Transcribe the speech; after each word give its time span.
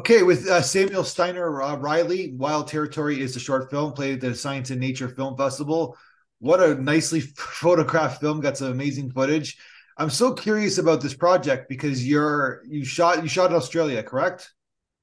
Okay, 0.00 0.22
with 0.22 0.48
uh, 0.48 0.62
Samuel 0.62 1.04
Steiner 1.04 1.60
uh, 1.60 1.76
Riley, 1.76 2.32
Wild 2.32 2.68
Territory 2.68 3.20
is 3.20 3.34
the 3.34 3.40
short 3.40 3.68
film 3.68 3.92
played 3.92 4.14
at 4.14 4.20
the 4.22 4.34
Science 4.34 4.70
and 4.70 4.80
Nature 4.80 5.10
Film 5.10 5.36
Festival. 5.36 5.94
What 6.38 6.62
a 6.62 6.74
nicely 6.74 7.20
photographed 7.36 8.18
film! 8.18 8.40
Got 8.40 8.56
some 8.56 8.68
amazing 8.68 9.10
footage. 9.10 9.58
I'm 9.98 10.08
so 10.08 10.32
curious 10.32 10.78
about 10.78 11.02
this 11.02 11.12
project 11.12 11.68
because 11.68 12.08
you're 12.08 12.62
you 12.66 12.82
shot 12.82 13.22
you 13.22 13.28
shot 13.28 13.50
in 13.50 13.56
Australia, 13.56 14.02
correct? 14.02 14.50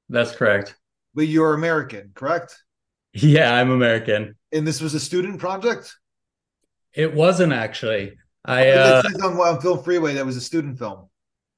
That's 0.09 0.35
correct. 0.35 0.75
But 1.13 1.27
you're 1.27 1.53
American, 1.53 2.09
correct? 2.15 2.59
Yeah, 3.13 3.53
I'm 3.53 3.69
American. 3.69 4.35
And 4.51 4.65
this 4.65 4.81
was 4.81 4.95
a 4.95 4.99
student 4.99 5.39
project. 5.39 5.95
It 6.95 7.13
wasn't 7.13 7.53
actually. 7.53 8.17
I 8.43 8.71
uh, 8.71 9.03
on, 9.23 9.33
on 9.37 9.61
Film 9.61 9.83
Freeway 9.83 10.15
that 10.15 10.25
was 10.25 10.37
a 10.37 10.41
student 10.41 10.79
film. 10.79 11.07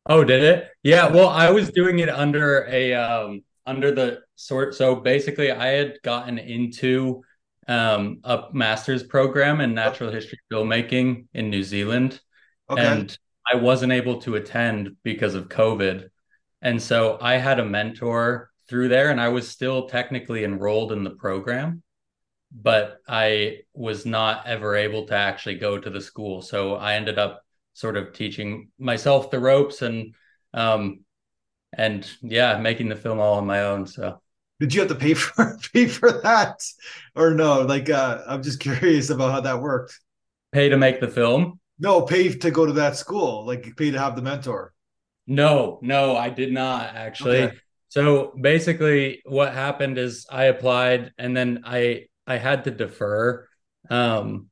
Oh, 0.06 0.24
did 0.24 0.44
it? 0.44 0.70
Yeah. 0.84 1.08
Well, 1.08 1.30
I 1.30 1.52
was 1.52 1.72
doing 1.72 2.00
it 2.00 2.10
under 2.10 2.66
a 2.70 2.94
um 2.94 3.44
under 3.66 3.92
the 3.92 4.22
sort. 4.36 4.76
So 4.76 4.96
basically, 4.96 5.52
I 5.52 5.68
had 5.68 6.02
gotten 6.04 6.38
into 6.38 7.22
um 7.68 8.20
a 8.24 8.46
master's 8.54 9.04
program 9.04 9.62
in 9.62 9.74
natural 9.74 10.12
history 10.12 10.40
filmmaking 10.52 11.28
in 11.34 11.50
New 11.50 11.64
Zealand, 11.64 12.20
okay. 12.70 12.86
and 12.86 13.18
I 13.52 13.56
wasn't 13.56 13.92
able 13.92 14.22
to 14.22 14.36
attend 14.36 14.96
because 15.04 15.36
of 15.36 15.50
COVID, 15.50 16.10
and 16.62 16.82
so 16.82 17.18
I 17.22 17.36
had 17.36 17.60
a 17.60 17.66
mentor 17.66 18.50
through 18.68 18.90
there, 18.90 19.12
and 19.12 19.20
I 19.20 19.30
was 19.30 19.50
still 19.50 19.88
technically 19.88 20.44
enrolled 20.44 20.92
in 20.92 21.04
the 21.04 21.12
program 21.12 21.84
but 22.52 23.00
I 23.08 23.60
was 23.74 24.06
not 24.06 24.48
ever 24.48 24.76
able 24.76 25.06
to 25.08 25.16
actually 25.16 25.56
go 25.56 25.78
to 25.78 25.90
the 25.90 26.02
school. 26.02 26.42
So 26.42 26.76
I 26.76 26.96
ended 26.96 27.20
up 27.20 27.44
sort 27.80 27.96
of 27.96 28.12
teaching 28.12 28.70
myself 28.78 29.32
the 29.32 29.40
ropes 29.40 29.82
and 29.82 30.14
um 30.54 31.00
and 31.72 32.10
yeah, 32.22 32.58
making 32.58 32.90
the 32.90 32.96
film 32.96 33.20
all 33.20 33.36
on 33.36 33.46
my 33.46 33.62
own. 33.62 33.86
So 33.86 34.22
did 34.60 34.74
you 34.74 34.82
have 34.82 34.90
to 34.90 34.96
pay 34.96 35.14
for 35.24 35.58
pay 35.74 35.88
for 35.88 36.22
that 36.24 36.62
or 37.16 37.34
no? 37.34 37.62
Like 37.62 37.90
uh 37.90 38.22
I'm 38.28 38.44
just 38.44 38.60
curious 38.60 39.10
about 39.10 39.32
how 39.32 39.42
that 39.42 39.62
worked. 39.62 39.98
Pay 40.52 40.70
to 40.70 40.78
make 40.78 41.00
the 41.00 41.08
film? 41.08 41.60
No, 41.80 42.02
pay 42.02 42.28
to 42.34 42.52
go 42.52 42.66
to 42.66 42.74
that 42.74 42.98
school, 42.98 43.46
like 43.46 43.78
pay 43.78 43.92
to 43.92 44.00
have 44.00 44.18
the 44.18 44.22
mentor. 44.22 44.74
No, 45.26 45.80
no, 45.82 46.18
I 46.18 46.30
did 46.30 46.52
not 46.52 46.96
actually. 46.96 47.44
Okay. 47.44 47.58
So 47.88 48.34
basically 48.40 49.22
what 49.26 49.54
happened 49.54 49.98
is 49.98 50.26
I 50.30 50.46
applied 50.46 51.14
and 51.18 51.36
then 51.36 51.64
I 51.66 52.08
I 52.28 52.38
had 52.38 52.66
to 52.66 52.72
defer. 52.72 53.48
Um 53.90 54.48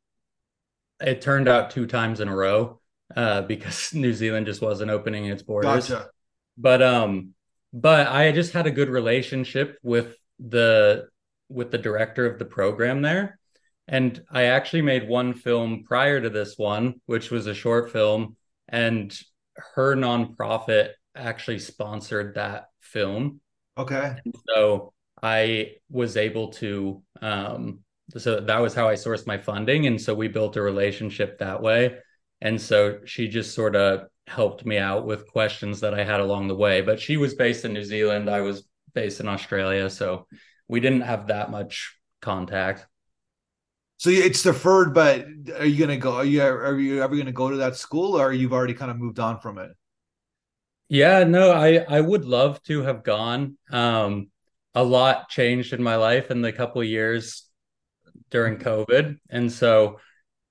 it 1.02 1.21
turned 1.21 1.49
out 1.49 1.71
two 1.71 1.87
times 1.87 2.21
in 2.21 2.30
a 2.30 2.35
row 2.35 2.80
uh, 3.16 3.41
because 3.41 3.94
New 3.94 4.13
Zealand 4.13 4.45
just 4.45 4.61
wasn't 4.61 4.91
opening 4.91 5.25
its 5.25 5.44
borders. 5.44 5.89
Gotcha. 5.89 6.09
But 6.58 6.81
um, 6.81 7.33
but 7.73 8.08
I 8.08 8.31
just 8.31 8.53
had 8.53 8.67
a 8.67 8.72
good 8.72 8.89
relationship 8.89 9.77
with 9.83 10.16
the 10.39 11.08
with 11.49 11.72
the 11.72 11.77
director 11.77 12.25
of 12.25 12.39
the 12.39 12.45
program 12.45 13.02
there, 13.02 13.39
and 13.88 14.22
I 14.30 14.44
actually 14.45 14.81
made 14.81 15.08
one 15.08 15.33
film 15.33 15.83
prior 15.88 16.19
to 16.19 16.30
this 16.30 16.58
one, 16.58 17.02
which 17.05 17.31
was 17.31 17.47
a 17.47 17.53
short 17.53 17.91
film, 17.91 18.36
and 18.67 19.17
her 19.75 19.95
nonprofit 19.95 20.92
actually 21.16 21.59
sponsored 21.59 22.36
that 22.36 22.67
film. 22.81 23.42
Okay. 23.77 24.16
And 24.23 24.36
so 24.47 24.94
I 25.21 25.75
was 25.89 26.17
able 26.17 26.49
to 26.49 27.02
um 27.21 27.80
so 28.16 28.39
that 28.39 28.59
was 28.59 28.73
how 28.73 28.88
I 28.88 28.94
sourced 28.94 29.27
my 29.27 29.38
funding 29.38 29.88
and 29.88 29.99
so 29.99 30.14
we 30.14 30.27
built 30.27 30.55
a 30.55 30.61
relationship 30.61 31.39
that 31.39 31.61
way 31.61 31.97
and 32.41 32.59
so 32.59 32.99
she 33.05 33.27
just 33.27 33.53
sort 33.53 33.75
of 33.75 34.07
helped 34.27 34.66
me 34.66 34.77
out 34.77 35.05
with 35.05 35.31
questions 35.31 35.80
that 35.80 35.93
I 35.93 36.03
had 36.03 36.19
along 36.19 36.47
the 36.47 36.55
way. 36.55 36.81
But 36.81 36.99
she 36.99 37.17
was 37.17 37.33
based 37.33 37.66
in 37.66 37.73
New 37.73 37.83
Zealand, 37.83 38.30
I 38.30 38.41
was 38.41 38.63
based 38.93 39.19
in 39.19 39.27
Australia. 39.27 39.89
So 39.89 40.27
we 40.67 40.80
didn't 40.80 41.02
have 41.02 41.27
that 41.27 41.49
much 41.49 41.97
contact. 42.21 42.85
So 43.98 44.11
it's 44.11 44.43
deferred, 44.43 44.93
but 44.93 45.25
are 45.58 45.65
you 45.65 45.80
gonna 45.80 45.98
go? 45.98 46.17
Are 46.17 46.25
you 46.25 46.43
are 46.43 46.80
you 46.80 47.02
ever 47.02 47.15
gonna 47.15 47.31
go 47.31 47.49
to 47.49 47.58
that 47.58 47.75
school, 47.75 48.20
or 48.20 48.31
you've 48.31 48.54
already 48.54 48.75
kind 48.75 48.92
of 48.92 48.98
moved 48.98 49.19
on 49.19 49.39
from 49.39 49.58
it? 49.58 49.71
Yeah, 50.87 51.23
no, 51.23 51.52
I 51.52 51.77
I 51.89 51.99
would 51.99 52.23
love 52.23 52.61
to 52.64 52.83
have 52.83 53.04
gone. 53.04 53.58
Um, 53.71 54.30
a 54.75 54.83
lot 54.83 55.30
changed 55.30 55.73
in 55.73 55.81
my 55.81 55.95
life 55.95 56.30
in 56.30 56.43
the 56.43 56.52
couple 56.52 56.83
years 56.83 57.43
during 58.30 58.58
COVID, 58.58 59.17
and 59.31 59.52
so 59.52 59.99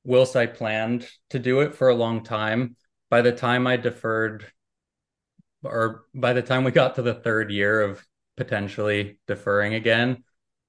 whilst 0.07 0.37
I 0.37 0.47
planned 0.47 1.07
to 1.31 1.39
do 1.39 1.61
it 1.61 1.75
for 1.75 1.89
a 1.89 1.95
long 1.95 2.23
time, 2.23 2.77
by 3.11 3.23
the 3.23 3.33
time 3.33 3.67
I 3.67 3.77
deferred, 3.77 4.47
or 5.63 6.05
by 6.15 6.33
the 6.33 6.43
time 6.43 6.65
we 6.65 6.71
got 6.71 6.95
to 6.95 7.03
the 7.03 7.15
third 7.15 7.51
year 7.51 7.81
of 7.83 8.05
potentially 8.37 9.19
deferring 9.27 9.75
again, 9.75 10.23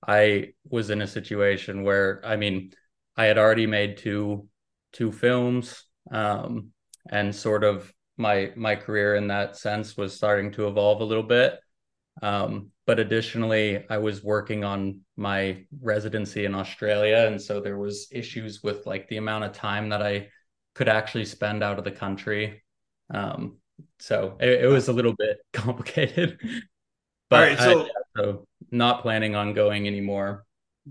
I 0.06 0.54
was 0.68 0.90
in 0.90 1.02
a 1.02 1.08
situation 1.08 1.84
where, 1.84 2.22
I 2.26 2.36
mean, 2.36 2.72
I 3.16 3.26
had 3.26 3.38
already 3.38 3.68
made 3.68 3.98
two 3.98 4.50
two 4.94 5.12
films, 5.12 5.84
um, 6.12 6.72
and 7.10 7.36
sort 7.36 7.64
of 7.64 7.94
my 8.18 8.52
my 8.56 8.76
career 8.76 9.16
in 9.16 9.28
that 9.28 9.56
sense 9.58 9.96
was 9.96 10.16
starting 10.16 10.52
to 10.54 10.68
evolve 10.68 11.02
a 11.02 11.06
little 11.06 11.24
bit. 11.24 11.60
Um, 12.22 12.72
but 12.86 13.00
additionally, 13.00 13.86
I 13.90 13.98
was 13.98 14.24
working 14.24 14.64
on 14.64 15.02
my 15.18 15.66
residency 15.82 16.46
in 16.46 16.56
Australia, 16.56 17.26
and 17.28 17.42
so 17.42 17.60
there 17.60 17.78
was 17.78 18.08
issues 18.12 18.64
with 18.64 18.86
like 18.86 19.08
the 19.10 19.18
amount 19.18 19.44
of 19.44 19.52
time 19.52 19.90
that 19.90 20.02
I 20.02 20.30
could 20.74 20.88
actually 20.88 21.26
spend 21.26 21.64
out 21.64 21.78
of 21.78 21.84
the 21.84 21.92
country. 21.92 22.64
Um, 23.14 23.58
so 24.00 24.38
it, 24.40 24.64
it, 24.64 24.68
was 24.68 24.88
a 24.88 24.94
little 24.94 25.14
bit 25.18 25.38
complicated. 25.54 26.40
but 27.30 27.58
so, 27.60 27.84
I, 27.84 27.90
so 28.16 28.48
not 28.72 29.02
planning 29.02 29.36
on 29.36 29.54
going 29.54 29.88
anymore. 29.88 30.46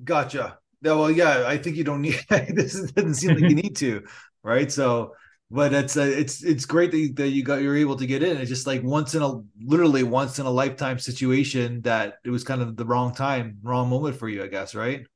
Gotcha. 0.05 0.59
Yeah, 0.83 0.93
well, 0.93 1.11
yeah, 1.11 1.45
I 1.47 1.57
think 1.57 1.77
you 1.77 1.85
don't 1.85 2.03
need. 2.03 2.21
this 2.29 2.93
doesn't 2.93 3.15
seem 3.15 3.31
like 3.31 3.51
you 3.51 3.55
need 3.55 3.77
to, 3.77 4.05
right? 4.43 4.71
So 4.71 5.15
but 5.51 5.73
it's 5.73 5.97
uh, 5.97 6.03
it's 6.03 6.43
it's 6.43 6.65
great 6.65 6.91
that 6.91 6.99
you, 6.99 7.13
that 7.15 7.29
you 7.29 7.43
got 7.43 7.63
you're 7.63 7.77
able 7.77 7.97
to 7.97 8.07
get 8.07 8.23
in. 8.23 8.37
It's 8.37 8.49
just 8.49 8.67
like 8.67 8.83
once 8.83 9.15
in 9.15 9.23
a 9.23 9.41
literally 9.61 10.03
once 10.03 10.39
in 10.39 10.47
a 10.47 10.51
lifetime 10.51 10.99
situation 10.99 11.83
that 11.83 12.17
it 12.25 12.31
was 12.31 12.45
kind 12.45 12.63
of 12.63 12.77
the 12.77 12.85
wrong 12.85 13.15
time, 13.15 13.59
wrong 13.63 13.89
moment 13.89 14.17
for 14.17 14.29
you, 14.29 14.43
I 14.43 14.49
guess, 14.49 14.75
right? 14.75 15.07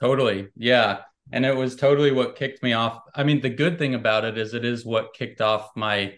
Totally, 0.00 0.48
yeah. 0.56 1.00
And 1.32 1.44
it 1.44 1.54
was 1.54 1.76
totally 1.76 2.12
what 2.12 2.36
kicked 2.36 2.62
me 2.62 2.72
off. 2.72 3.00
I 3.14 3.22
mean, 3.22 3.40
the 3.40 3.50
good 3.50 3.78
thing 3.78 3.94
about 3.94 4.24
it 4.24 4.38
is 4.38 4.54
it 4.54 4.64
is 4.64 4.84
what 4.84 5.14
kicked 5.14 5.40
off 5.40 5.70
my 5.76 6.14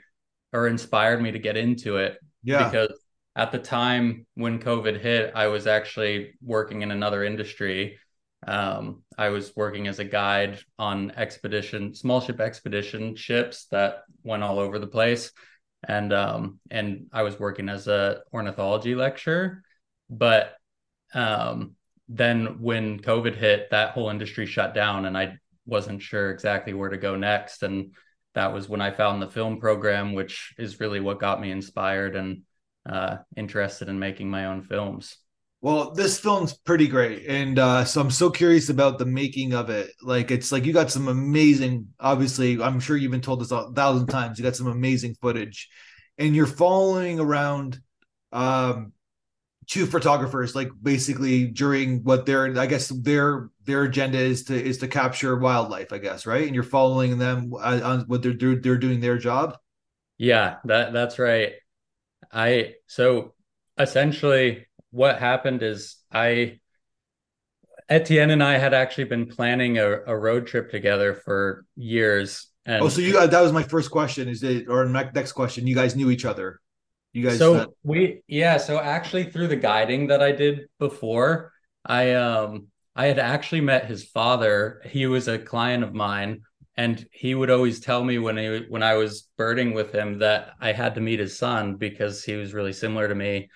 or 0.53 0.67
inspired 0.67 1.23
me 1.23 1.33
to 1.33 1.39
get 1.39 1.57
into 1.57 1.97
it. 1.97 2.19
Yeah. 2.43 2.69
Because 2.69 2.93
at 3.37 3.53
the 3.53 3.59
time 3.59 4.27
when 4.35 4.59
COVID 4.59 5.01
hit, 5.01 5.33
I 5.35 5.47
was 5.47 5.67
actually 5.67 6.35
working 6.43 6.83
in 6.83 6.91
another 6.91 7.25
industry 7.25 7.99
um, 8.47 9.03
I 9.19 9.29
was 9.29 9.55
working 9.55 9.87
as 9.87 9.99
a 9.99 10.05
guide 10.05 10.59
on 10.79 11.11
expedition, 11.13 11.95
small 11.95 12.21
ship 12.21 12.41
expedition 12.41 13.15
ships 13.17 13.67
that 13.67 14.05
went 14.23 14.43
all 14.43 14.59
over 14.59 14.79
the 14.79 14.87
place, 14.87 15.33
and 15.87 16.13
um, 16.13 16.61
and 16.71 17.07
I 17.13 17.23
was 17.23 17.39
working 17.39 17.69
as 17.69 17.87
a 17.87 18.23
ornithology 18.33 18.95
lecturer. 18.95 19.63
But 20.09 20.55
um, 21.15 21.77
then 22.09 22.61
when 22.61 23.01
COVID 23.01 23.37
hit, 23.37 23.71
that 23.71 23.91
whole 23.91 24.11
industry 24.11 24.47
shut 24.47 24.75
down, 24.75 25.05
and 25.05 25.17
I 25.17 25.39
wasn't 25.67 26.03
sure 26.03 26.31
exactly 26.31 26.73
where 26.73 26.91
to 26.91 26.97
go 26.97 27.17
next. 27.17 27.63
And 27.63 27.95
that 28.35 28.53
was 28.53 28.69
when 28.69 28.81
I 28.81 28.91
found 28.91 29.21
the 29.21 29.31
film 29.31 29.61
program, 29.61 30.15
which 30.15 30.55
is 30.59 30.81
really 30.81 31.01
what 31.01 31.21
got 31.21 31.41
me 31.41 31.51
inspired 31.51 32.17
and 32.17 32.43
uh, 32.89 33.19
interested 33.37 33.89
in 33.89 33.99
making 33.99 34.31
my 34.31 34.47
own 34.47 34.63
films. 34.63 35.17
Well, 35.63 35.93
this 35.93 36.19
film's 36.19 36.55
pretty 36.55 36.89
great, 36.89 37.27
and 37.27 37.59
uh, 37.59 37.85
so 37.85 38.01
I'm 38.01 38.11
so 38.11 38.31
curious 38.31 38.71
about 38.71 38.99
the 38.99 39.05
making 39.05 39.53
of 39.53 39.69
it. 39.69 39.91
Like, 40.03 40.31
it's 40.31 40.51
like 40.51 40.65
you 40.65 40.73
got 40.73 40.91
some 40.91 41.09
amazing. 41.09 41.89
Obviously, 42.01 42.63
I'm 42.63 42.81
sure 42.81 42.97
you've 42.97 43.11
been 43.11 43.21
told 43.21 43.43
this 43.43 43.51
a 43.51 43.71
thousand 43.73 44.07
times. 44.07 44.39
You 44.39 44.45
got 44.45 44.57
some 44.57 44.69
amazing 44.69 45.17
footage, 45.21 45.69
and 46.17 46.35
you're 46.35 46.47
following 46.47 47.21
around 47.21 47.79
um, 48.33 48.93
two 49.67 49.85
photographers, 49.85 50.55
like 50.55 50.71
basically 50.83 51.47
during 51.47 52.03
what 52.05 52.25
their, 52.25 52.59
I 52.59 52.65
guess 52.65 52.89
their 52.89 53.51
their 53.65 53.83
agenda 53.83 54.19
is 54.19 54.45
to 54.45 54.55
is 54.55 54.79
to 54.79 54.89
capture 54.89 55.37
wildlife, 55.37 55.93
I 55.93 55.99
guess, 55.99 56.25
right? 56.25 56.47
And 56.47 56.55
you're 56.55 56.65
following 56.65 57.19
them 57.19 57.53
on 57.53 58.01
what 58.07 58.23
they're 58.23 58.33
they're 58.33 58.79
doing 58.79 59.01
their 59.01 59.19
job. 59.19 59.59
Yeah, 60.17 60.57
that 60.65 60.95
that's 60.95 61.19
right. 61.19 61.53
I 62.33 62.75
so 62.87 63.35
essentially 63.79 64.67
what 64.91 65.19
happened 65.19 65.63
is 65.63 65.97
I 66.13 66.61
Etienne 67.89 68.31
and 68.31 68.43
I 68.43 68.57
had 68.57 68.73
actually 68.73 69.05
been 69.05 69.27
planning 69.27 69.79
a, 69.79 70.03
a 70.07 70.17
road 70.17 70.47
trip 70.47 70.71
together 70.71 71.15
for 71.15 71.65
years. 71.77 72.47
And 72.65 72.83
oh, 72.83 72.89
so 72.89 73.01
you 73.01 73.13
that 73.27 73.41
was 73.41 73.53
my 73.53 73.65
first 73.65 73.91
question. 73.91 74.29
Is 74.29 74.43
it 74.43 74.69
or 74.69 74.87
next 74.87 75.33
question? 75.33 75.67
You 75.67 75.75
guys 75.75 75.97
knew 75.97 76.11
each 76.11 76.25
other. 76.25 76.61
You 77.13 77.25
guys. 77.27 77.39
So 77.39 77.55
uh, 77.57 77.67
we 77.83 78.23
yeah. 78.29 78.59
So 78.59 78.79
actually, 78.79 79.25
through 79.25 79.49
the 79.49 79.57
guiding 79.57 80.07
that 80.09 80.23
I 80.23 80.31
did 80.31 80.69
before, 80.79 81.53
I 81.85 82.13
um 82.13 82.69
I 82.95 83.07
had 83.07 83.19
actually 83.19 83.63
met 83.63 83.87
his 83.87 84.05
father. 84.05 84.83
He 84.85 85.07
was 85.07 85.27
a 85.27 85.39
client 85.39 85.83
of 85.83 85.93
mine, 85.93 86.43
and 86.77 87.05
he 87.11 87.35
would 87.35 87.51
always 87.51 87.81
tell 87.81 88.05
me 88.05 88.19
when 88.19 88.37
he 88.37 88.67
when 88.69 88.85
I 88.85 88.95
was 88.95 89.29
birding 89.37 89.75
with 89.75 89.93
him 89.93 90.19
that 90.19 90.53
I 90.61 90.73
had 90.73 90.95
to 90.95 91.01
meet 91.01 91.19
his 91.19 91.37
son 91.37 91.75
because 91.75 92.23
he 92.23 92.37
was 92.37 92.55
really 92.55 92.73
similar 92.73 93.09
to 93.09 93.15
me 93.15 93.49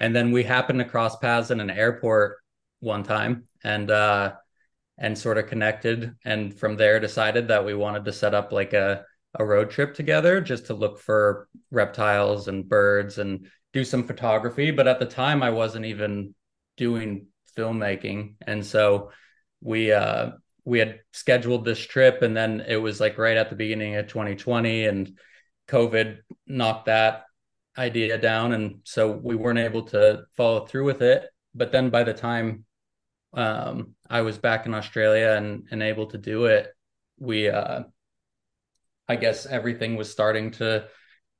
and 0.00 0.14
then 0.14 0.32
we 0.32 0.42
happened 0.42 0.78
to 0.78 0.84
cross 0.84 1.16
paths 1.16 1.50
in 1.50 1.60
an 1.60 1.70
airport 1.70 2.38
one 2.80 3.02
time 3.02 3.44
and 3.64 3.90
uh 3.90 4.32
and 4.98 5.16
sort 5.16 5.38
of 5.38 5.46
connected 5.46 6.14
and 6.24 6.54
from 6.58 6.76
there 6.76 7.00
decided 7.00 7.48
that 7.48 7.64
we 7.64 7.74
wanted 7.74 8.04
to 8.04 8.12
set 8.12 8.34
up 8.34 8.52
like 8.52 8.72
a 8.72 9.04
a 9.34 9.44
road 9.44 9.70
trip 9.70 9.94
together 9.94 10.40
just 10.40 10.66
to 10.66 10.74
look 10.74 10.98
for 10.98 11.48
reptiles 11.70 12.48
and 12.48 12.68
birds 12.68 13.18
and 13.18 13.48
do 13.72 13.84
some 13.84 14.04
photography. 14.04 14.70
But 14.70 14.88
at 14.88 14.98
the 14.98 15.06
time 15.06 15.42
I 15.42 15.50
wasn't 15.50 15.86
even 15.86 16.34
doing 16.76 17.26
filmmaking. 17.56 18.34
And 18.46 18.64
so 18.64 19.10
we 19.60 19.92
uh 19.92 20.30
we 20.64 20.78
had 20.78 21.00
scheduled 21.12 21.64
this 21.64 21.78
trip 21.78 22.22
and 22.22 22.36
then 22.36 22.64
it 22.66 22.76
was 22.76 23.00
like 23.00 23.18
right 23.18 23.36
at 23.36 23.50
the 23.50 23.56
beginning 23.56 23.96
of 23.96 24.06
2020 24.06 24.84
and 24.84 25.18
covid 25.66 26.18
knocked 26.46 26.86
that 26.86 27.24
idea 27.78 28.18
down 28.18 28.52
and 28.52 28.80
so 28.84 29.10
we 29.10 29.36
weren't 29.36 29.58
able 29.58 29.82
to 29.82 30.24
follow 30.36 30.66
through 30.66 30.84
with 30.84 31.00
it. 31.00 31.28
But 31.54 31.72
then 31.72 31.90
by 31.90 32.04
the 32.04 32.14
time 32.14 32.64
um, 33.34 33.94
i 34.08 34.22
was 34.22 34.38
back 34.38 34.64
in 34.64 34.72
australia 34.72 35.34
and, 35.36 35.64
and 35.70 35.82
able 35.82 36.06
to 36.06 36.16
do 36.16 36.46
it 36.46 36.72
we 37.18 37.48
uh, 37.48 37.82
i 39.06 39.16
guess 39.16 39.44
everything 39.44 39.96
was 39.96 40.10
starting 40.10 40.50
to 40.50 40.86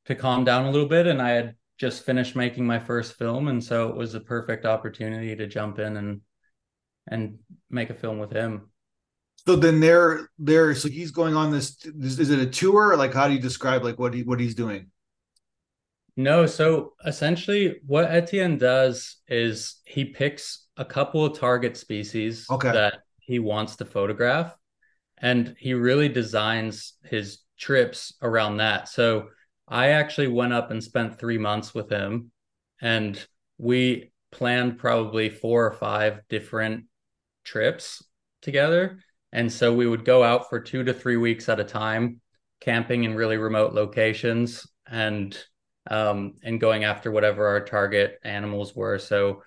to 0.04 0.14
calm 0.14 0.44
down 0.44 0.66
a 0.66 0.70
little 0.70 0.88
bit 0.88 1.06
and 1.06 1.22
i 1.22 1.30
had 1.30 1.54
just 1.78 2.04
finished 2.04 2.36
making 2.36 2.66
my 2.66 2.78
first 2.78 3.14
film 3.14 3.48
and 3.48 3.62
so 3.62 3.88
it 3.88 3.96
was 3.96 4.14
a 4.14 4.20
perfect 4.20 4.66
opportunity 4.66 5.34
to 5.34 5.46
jump 5.46 5.78
in 5.78 5.96
and 5.96 6.20
and 7.10 7.38
make 7.70 7.90
a 7.90 7.94
film 7.94 8.18
with 8.18 8.30
him. 8.30 8.70
So 9.46 9.56
then 9.56 9.80
they're 9.80 10.28
there 10.38 10.74
so 10.74 10.88
he's 10.88 11.10
going 11.10 11.34
on 11.34 11.50
this, 11.50 11.76
this 11.94 12.18
is 12.18 12.30
it 12.30 12.38
a 12.38 12.46
tour? 12.46 12.96
Like 12.96 13.14
how 13.14 13.28
do 13.28 13.34
you 13.34 13.40
describe 13.40 13.82
like 13.82 13.98
what 13.98 14.12
he 14.12 14.22
what 14.22 14.40
he's 14.40 14.54
doing 14.54 14.90
no, 16.18 16.46
so 16.46 16.94
essentially 17.06 17.76
what 17.86 18.10
Etienne 18.10 18.58
does 18.58 19.18
is 19.28 19.76
he 19.84 20.04
picks 20.04 20.66
a 20.76 20.84
couple 20.84 21.24
of 21.24 21.38
target 21.38 21.76
species 21.76 22.44
okay. 22.50 22.72
that 22.72 23.02
he 23.20 23.38
wants 23.38 23.76
to 23.76 23.84
photograph 23.84 24.52
and 25.18 25.54
he 25.56 25.74
really 25.74 26.08
designs 26.08 26.94
his 27.04 27.38
trips 27.56 28.14
around 28.20 28.56
that. 28.56 28.88
So 28.88 29.28
I 29.68 29.90
actually 29.90 30.26
went 30.26 30.52
up 30.52 30.72
and 30.72 30.82
spent 30.82 31.20
3 31.20 31.38
months 31.38 31.72
with 31.72 31.88
him 31.88 32.32
and 32.80 33.24
we 33.56 34.10
planned 34.32 34.76
probably 34.76 35.30
four 35.30 35.66
or 35.66 35.72
five 35.72 36.22
different 36.28 36.86
trips 37.44 38.04
together. 38.42 38.98
And 39.30 39.52
so 39.52 39.72
we 39.72 39.86
would 39.86 40.04
go 40.04 40.24
out 40.24 40.48
for 40.48 40.58
2 40.58 40.82
to 40.82 40.92
3 40.92 41.16
weeks 41.16 41.48
at 41.48 41.60
a 41.60 41.64
time 41.64 42.20
camping 42.58 43.04
in 43.04 43.14
really 43.14 43.36
remote 43.36 43.72
locations 43.72 44.66
and 44.84 45.38
um, 45.88 46.34
and 46.42 46.60
going 46.60 46.84
after 46.84 47.10
whatever 47.10 47.46
our 47.46 47.64
target 47.64 48.18
animals 48.22 48.74
were. 48.74 48.98
So, 48.98 49.42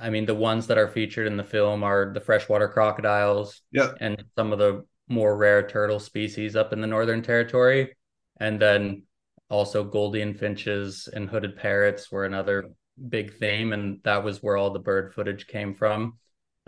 I 0.00 0.10
mean, 0.10 0.26
the 0.26 0.34
ones 0.34 0.66
that 0.68 0.78
are 0.78 0.88
featured 0.88 1.26
in 1.26 1.36
the 1.36 1.44
film 1.44 1.82
are 1.82 2.12
the 2.12 2.20
freshwater 2.20 2.68
crocodiles 2.68 3.62
yeah. 3.70 3.92
and 4.00 4.22
some 4.36 4.52
of 4.52 4.58
the 4.58 4.84
more 5.08 5.36
rare 5.36 5.66
turtle 5.66 5.98
species 5.98 6.56
up 6.56 6.72
in 6.72 6.80
the 6.80 6.86
Northern 6.86 7.22
Territory. 7.22 7.94
And 8.38 8.60
then 8.60 9.02
also 9.50 9.84
Gouldian 9.84 10.38
finches 10.38 11.08
and 11.12 11.28
hooded 11.28 11.56
parrots 11.56 12.10
were 12.10 12.24
another 12.24 12.70
big 13.08 13.38
theme. 13.38 13.72
And 13.72 14.00
that 14.04 14.24
was 14.24 14.42
where 14.42 14.56
all 14.56 14.70
the 14.70 14.78
bird 14.78 15.12
footage 15.12 15.46
came 15.46 15.74
from. 15.74 16.18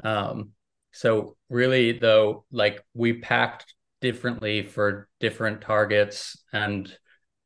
Um, 0.02 0.50
so, 0.93 1.37
really, 1.49 1.93
though, 1.93 2.44
like 2.52 2.84
we 2.94 3.14
packed 3.14 3.75
differently 4.00 4.62
for 4.62 5.08
different 5.19 5.60
targets 5.60 6.37
and 6.52 6.96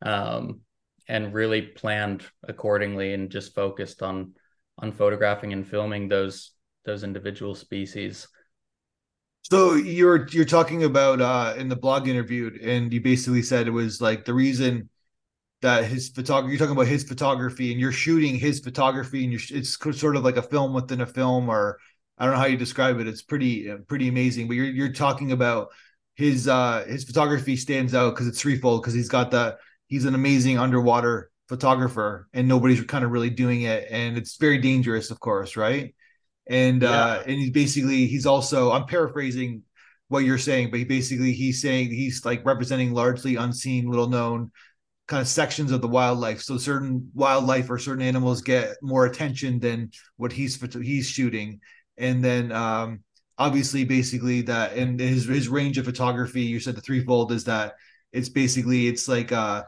um, 0.02 0.60
and 1.08 1.32
really 1.32 1.62
planned 1.62 2.24
accordingly 2.46 3.14
and 3.14 3.30
just 3.30 3.54
focused 3.54 4.02
on 4.02 4.34
on 4.78 4.92
photographing 4.92 5.52
and 5.52 5.66
filming 5.66 6.08
those 6.08 6.52
those 6.84 7.02
individual 7.02 7.54
species. 7.54 8.28
So 9.42 9.74
you're 9.74 10.28
you're 10.28 10.44
talking 10.44 10.84
about 10.84 11.20
uh 11.20 11.54
in 11.56 11.68
the 11.68 11.76
blog 11.76 12.06
interviewed 12.08 12.56
and 12.60 12.92
you 12.92 13.00
basically 13.00 13.42
said 13.42 13.66
it 13.66 13.70
was 13.70 14.00
like 14.00 14.24
the 14.24 14.34
reason 14.34 14.90
that 15.62 15.84
his 15.84 16.10
photography 16.10 16.52
you're 16.52 16.58
talking 16.58 16.76
about 16.76 16.86
his 16.86 17.04
photography 17.04 17.72
and 17.72 17.80
you're 17.80 17.92
shooting 17.92 18.36
his 18.36 18.60
photography 18.60 19.24
and 19.24 19.32
you're 19.32 19.58
it's 19.58 19.78
sort 19.98 20.16
of 20.16 20.24
like 20.24 20.36
a 20.36 20.42
film 20.42 20.74
within 20.74 21.00
a 21.00 21.06
film 21.06 21.48
or 21.48 21.78
I 22.18 22.24
don't 22.24 22.34
know 22.34 22.40
how 22.40 22.46
you 22.46 22.56
describe 22.56 23.00
it 23.00 23.08
it's 23.08 23.22
pretty 23.22 23.72
pretty 23.86 24.08
amazing 24.08 24.48
but 24.48 24.54
you're 24.54 24.66
you're 24.66 24.92
talking 24.92 25.32
about 25.32 25.68
his 26.14 26.46
uh 26.46 26.84
his 26.86 27.04
photography 27.04 27.56
stands 27.56 27.94
out 27.94 28.10
because 28.10 28.28
it's 28.28 28.40
threefold 28.40 28.82
because 28.82 28.94
he's 28.94 29.08
got 29.08 29.30
the 29.30 29.56
he's 29.88 30.04
an 30.04 30.14
amazing 30.14 30.58
underwater 30.58 31.30
photographer 31.48 32.28
and 32.32 32.46
nobody's 32.46 32.82
kind 32.84 33.04
of 33.04 33.10
really 33.10 33.30
doing 33.30 33.62
it. 33.62 33.88
And 33.90 34.16
it's 34.16 34.36
very 34.36 34.58
dangerous 34.58 35.10
of 35.10 35.20
course 35.20 35.56
right? 35.56 35.94
And 36.46 36.82
yeah. 36.82 36.90
uh 36.90 37.22
and 37.26 37.36
he's 37.36 37.50
basically 37.50 38.06
he's 38.06 38.24
also 38.24 38.72
i'm 38.72 38.86
paraphrasing 38.86 39.62
what 40.08 40.20
you're 40.20 40.38
saying 40.38 40.70
but 40.70 40.78
he 40.78 40.84
basically 40.86 41.32
he's 41.32 41.60
saying 41.60 41.88
he's 41.90 42.24
like 42.24 42.42
representing 42.46 42.94
largely 42.94 43.36
unseen 43.36 43.90
little 43.90 44.08
known 44.08 44.50
kind 45.08 45.22
of 45.22 45.28
sections 45.28 45.72
of 45.72 45.80
the 45.80 45.88
wildlife. 45.88 46.42
So 46.42 46.58
certain 46.58 47.10
wildlife 47.14 47.70
or 47.70 47.78
certain 47.78 48.02
animals 48.02 48.42
get 48.42 48.76
more 48.82 49.06
attention 49.06 49.58
than 49.58 49.90
what 50.16 50.32
he's 50.32 50.60
he's 50.74 51.08
shooting. 51.08 51.60
And 51.96 52.22
then 52.22 52.52
um 52.52 53.00
obviously 53.38 53.84
basically 53.84 54.42
that 54.42 54.74
and 54.76 55.00
his 55.00 55.24
his 55.24 55.48
range 55.48 55.78
of 55.78 55.84
photography 55.86 56.42
you 56.42 56.60
said 56.60 56.76
the 56.76 56.80
threefold 56.80 57.32
is 57.32 57.44
that 57.44 57.74
it's 58.12 58.28
basically 58.28 58.88
it's 58.88 59.08
like 59.08 59.32
uh 59.32 59.62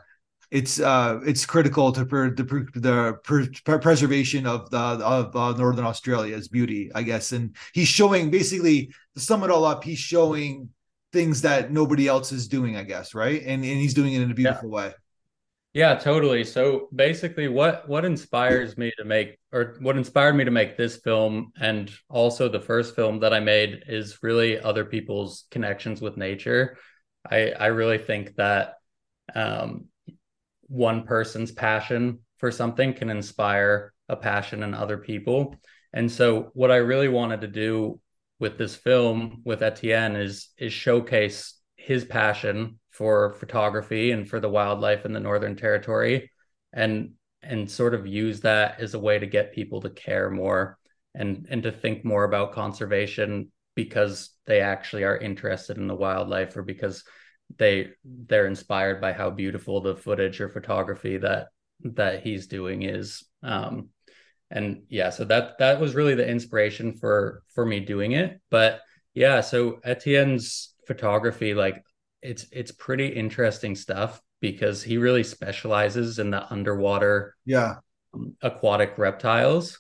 it's 0.51 0.81
uh 0.81 1.21
it's 1.25 1.47
critical 1.47 1.93
to 1.93 2.05
per, 2.05 2.31
the 2.31 2.43
the 2.75 3.19
per, 3.65 3.79
preservation 3.79 4.47
of 4.47 4.69
the 4.71 4.79
of 4.79 5.35
uh, 5.37 5.53
northern 5.53 5.85
Australia's 5.85 6.49
beauty, 6.49 6.91
I 6.95 7.03
guess. 7.03 7.33
And 7.33 7.55
he's 7.73 7.89
showing 7.89 8.31
basically 8.31 8.91
to 9.15 9.21
sum 9.21 9.45
it 9.45 9.51
all 9.51 9.65
up, 9.65 9.85
he's 9.85 9.99
showing 9.99 10.71
things 11.13 11.43
that 11.43 11.73
nobody 11.73 12.09
else 12.09 12.33
is 12.33 12.49
doing, 12.49 12.77
I 12.77 12.83
guess, 12.83 13.15
right? 13.15 13.41
And 13.41 13.65
and 13.65 13.81
he's 13.81 13.95
doing 13.95 14.13
it 14.13 14.23
in 14.23 14.31
a 14.31 14.35
beautiful 14.35 14.71
yeah. 14.71 14.75
way. 14.75 14.95
Yeah, 15.73 15.95
totally. 15.95 16.43
So 16.43 16.89
basically 16.93 17.47
what 17.47 17.89
what 17.89 18.05
inspires 18.05 18.77
me 18.77 18.93
to 18.99 19.05
make 19.05 19.39
or 19.53 19.77
what 19.81 19.97
inspired 19.97 20.35
me 20.35 20.45
to 20.45 20.51
make 20.51 20.77
this 20.77 20.97
film 20.97 21.53
and 21.61 21.93
also 22.09 22.49
the 22.49 22.61
first 22.61 22.97
film 22.97 23.21
that 23.21 23.33
I 23.33 23.39
made 23.39 23.85
is 23.87 24.19
really 24.21 24.59
other 24.59 24.85
people's 24.85 25.45
connections 25.53 26.01
with 26.01 26.17
nature. 26.17 26.77
I 27.31 27.53
I 27.53 27.67
really 27.67 27.99
think 27.99 28.35
that 28.35 28.75
um 29.33 29.90
one 30.71 31.03
person's 31.03 31.51
passion 31.51 32.21
for 32.39 32.51
something 32.51 32.95
can 32.95 33.11
inspire 33.11 33.93
a 34.09 34.17
passion 34.17 34.63
in 34.63 34.73
other 34.73 34.97
people. 34.97 35.57
And 35.93 36.11
so 36.11 36.51
what 36.55 36.71
I 36.71 36.77
really 36.77 37.09
wanted 37.09 37.43
to 37.43 37.49
do 37.49 38.01
with 38.39 38.57
this 38.57 38.75
film 38.75 39.43
with 39.45 39.63
Etienne 39.63 40.17
is 40.17 40.49
is 40.57 40.73
showcase 40.73 41.61
his 41.77 42.05
passion 42.05 42.79
for 42.91 43.33
photography 43.33 44.13
and 44.13 44.29
for 44.29 44.41
the 44.41 44.49
wildlife 44.49 45.05
in 45.05 45.13
the 45.13 45.21
Northern 45.21 45.57
Territory 45.57 46.31
and 46.73 47.13
and 47.43 47.71
sort 47.71 47.95
of 47.95 48.07
use 48.07 48.41
that 48.41 48.81
as 48.81 48.95
a 48.95 48.99
way 48.99 49.19
to 49.19 49.27
get 49.27 49.55
people 49.55 49.81
to 49.81 49.91
care 49.91 50.31
more 50.31 50.79
and 51.15 51.47
and 51.51 51.65
to 51.65 51.73
think 51.73 52.05
more 52.05 52.25
about 52.25 52.53
conservation 52.53 53.51
because 53.75 54.31
they 54.47 54.61
actually 54.61 55.05
are 55.05 55.17
interested 55.17 55.79
in 55.79 55.87
the 55.87 55.95
wildlife 55.95 56.57
or 56.57 56.63
because 56.63 57.03
they 57.59 57.91
they're 58.05 58.47
inspired 58.47 59.01
by 59.01 59.13
how 59.13 59.31
beautiful 59.31 59.81
the 59.81 59.97
footage 59.97 60.41
or 60.41 60.49
photography 60.49 61.19
that 61.19 61.49
that 61.83 62.23
he's 62.23 62.47
doing 62.47 62.83
is. 62.83 63.25
Um 63.43 63.89
and 64.51 64.83
yeah 64.89 65.11
so 65.11 65.25
that 65.25 65.59
that 65.59 65.81
was 65.81 65.95
really 65.95 66.15
the 66.15 66.29
inspiration 66.29 66.95
for 66.95 67.43
for 67.55 67.65
me 67.65 67.81
doing 67.81 68.13
it. 68.13 68.41
But 68.51 68.81
yeah 69.15 69.41
so 69.41 69.81
etienne's 69.85 70.75
photography 70.87 71.55
like 71.55 71.85
it's 72.23 72.47
it's 72.53 72.73
pretty 72.73 73.09
interesting 73.09 73.75
stuff 73.75 74.21
because 74.41 74.83
he 74.83 74.99
really 74.99 75.23
specializes 75.23 76.19
in 76.19 76.31
the 76.31 76.51
underwater 76.53 77.37
yeah. 77.45 77.77
um, 78.15 78.35
aquatic 78.43 78.97
reptiles. 78.99 79.79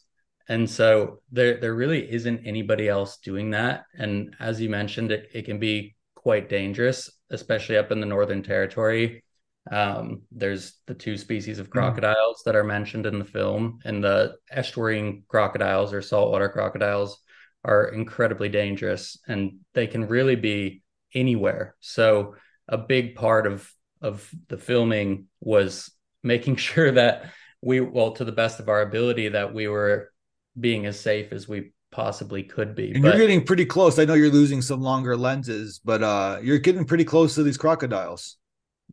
And 0.49 0.69
so 0.69 1.21
there 1.31 1.61
there 1.61 1.75
really 1.75 2.11
isn't 2.11 2.47
anybody 2.47 2.89
else 2.89 3.19
doing 3.19 3.51
that. 3.51 3.85
And 3.95 4.35
as 4.41 4.61
you 4.61 4.69
mentioned 4.69 5.13
it, 5.13 5.31
it 5.33 5.45
can 5.45 5.59
be 5.59 5.97
quite 6.15 6.49
dangerous 6.49 7.11
especially 7.31 7.77
up 7.77 7.93
in 7.93 8.01
the 8.01 8.07
Northern 8.07 8.43
Territory. 8.43 9.23
Um, 9.71 10.23
there's 10.33 10.75
the 10.87 10.95
two 10.95 11.17
species 11.17 11.59
of 11.59 11.67
mm-hmm. 11.67 11.79
crocodiles 11.79 12.41
mm. 12.41 12.45
that 12.45 12.57
are 12.57 12.65
mentioned 12.65 13.07
in 13.07 13.19
the 13.19 13.25
film, 13.25 13.81
and 13.85 14.03
the 14.03 14.37
estuarine 14.55 15.27
crocodiles 15.29 15.93
or 15.93 16.03
saltwater 16.03 16.49
crocodiles 16.49 17.21
are 17.65 17.89
incredibly 17.89 18.49
dangerous 18.49 19.19
and 19.29 19.59
they 19.75 19.87
can 19.87 20.09
really 20.09 20.37
be 20.37 20.83
anywhere. 21.15 21.77
So 21.81 22.37
a 22.69 22.79
big 22.79 23.15
part 23.15 23.47
of 23.47 23.71
of 24.01 24.31
the 24.49 24.57
filming 24.57 25.27
was 25.41 25.91
making 26.23 26.57
sure 26.69 26.93
that 26.93 27.31
we 27.61 27.81
well 27.81 28.13
to 28.13 28.25
the 28.25 28.33
best 28.33 28.61
of 28.61 28.69
our 28.69 28.81
ability 28.83 29.29
that 29.29 29.53
we 29.53 29.69
were 29.69 30.11
being 30.59 30.87
as 30.87 30.99
safe 30.99 31.33
as 31.33 31.47
we 31.47 31.73
possibly 31.91 32.43
could 32.43 32.75
be. 32.75 32.93
And 32.93 33.03
but... 33.03 33.09
you're 33.09 33.27
getting 33.27 33.45
pretty 33.45 33.65
close. 33.65 33.99
I 33.99 34.05
know 34.05 34.15
you're 34.15 34.31
losing 34.31 34.63
some 34.63 34.81
longer 34.81 35.17
lenses, 35.17 35.81
but 35.85 36.03
uh 36.03 36.39
you're 36.43 36.59
getting 36.59 36.85
pretty 36.85 37.05
close 37.05 37.35
to 37.35 37.43
these 37.43 37.57
crocodiles. 37.57 38.37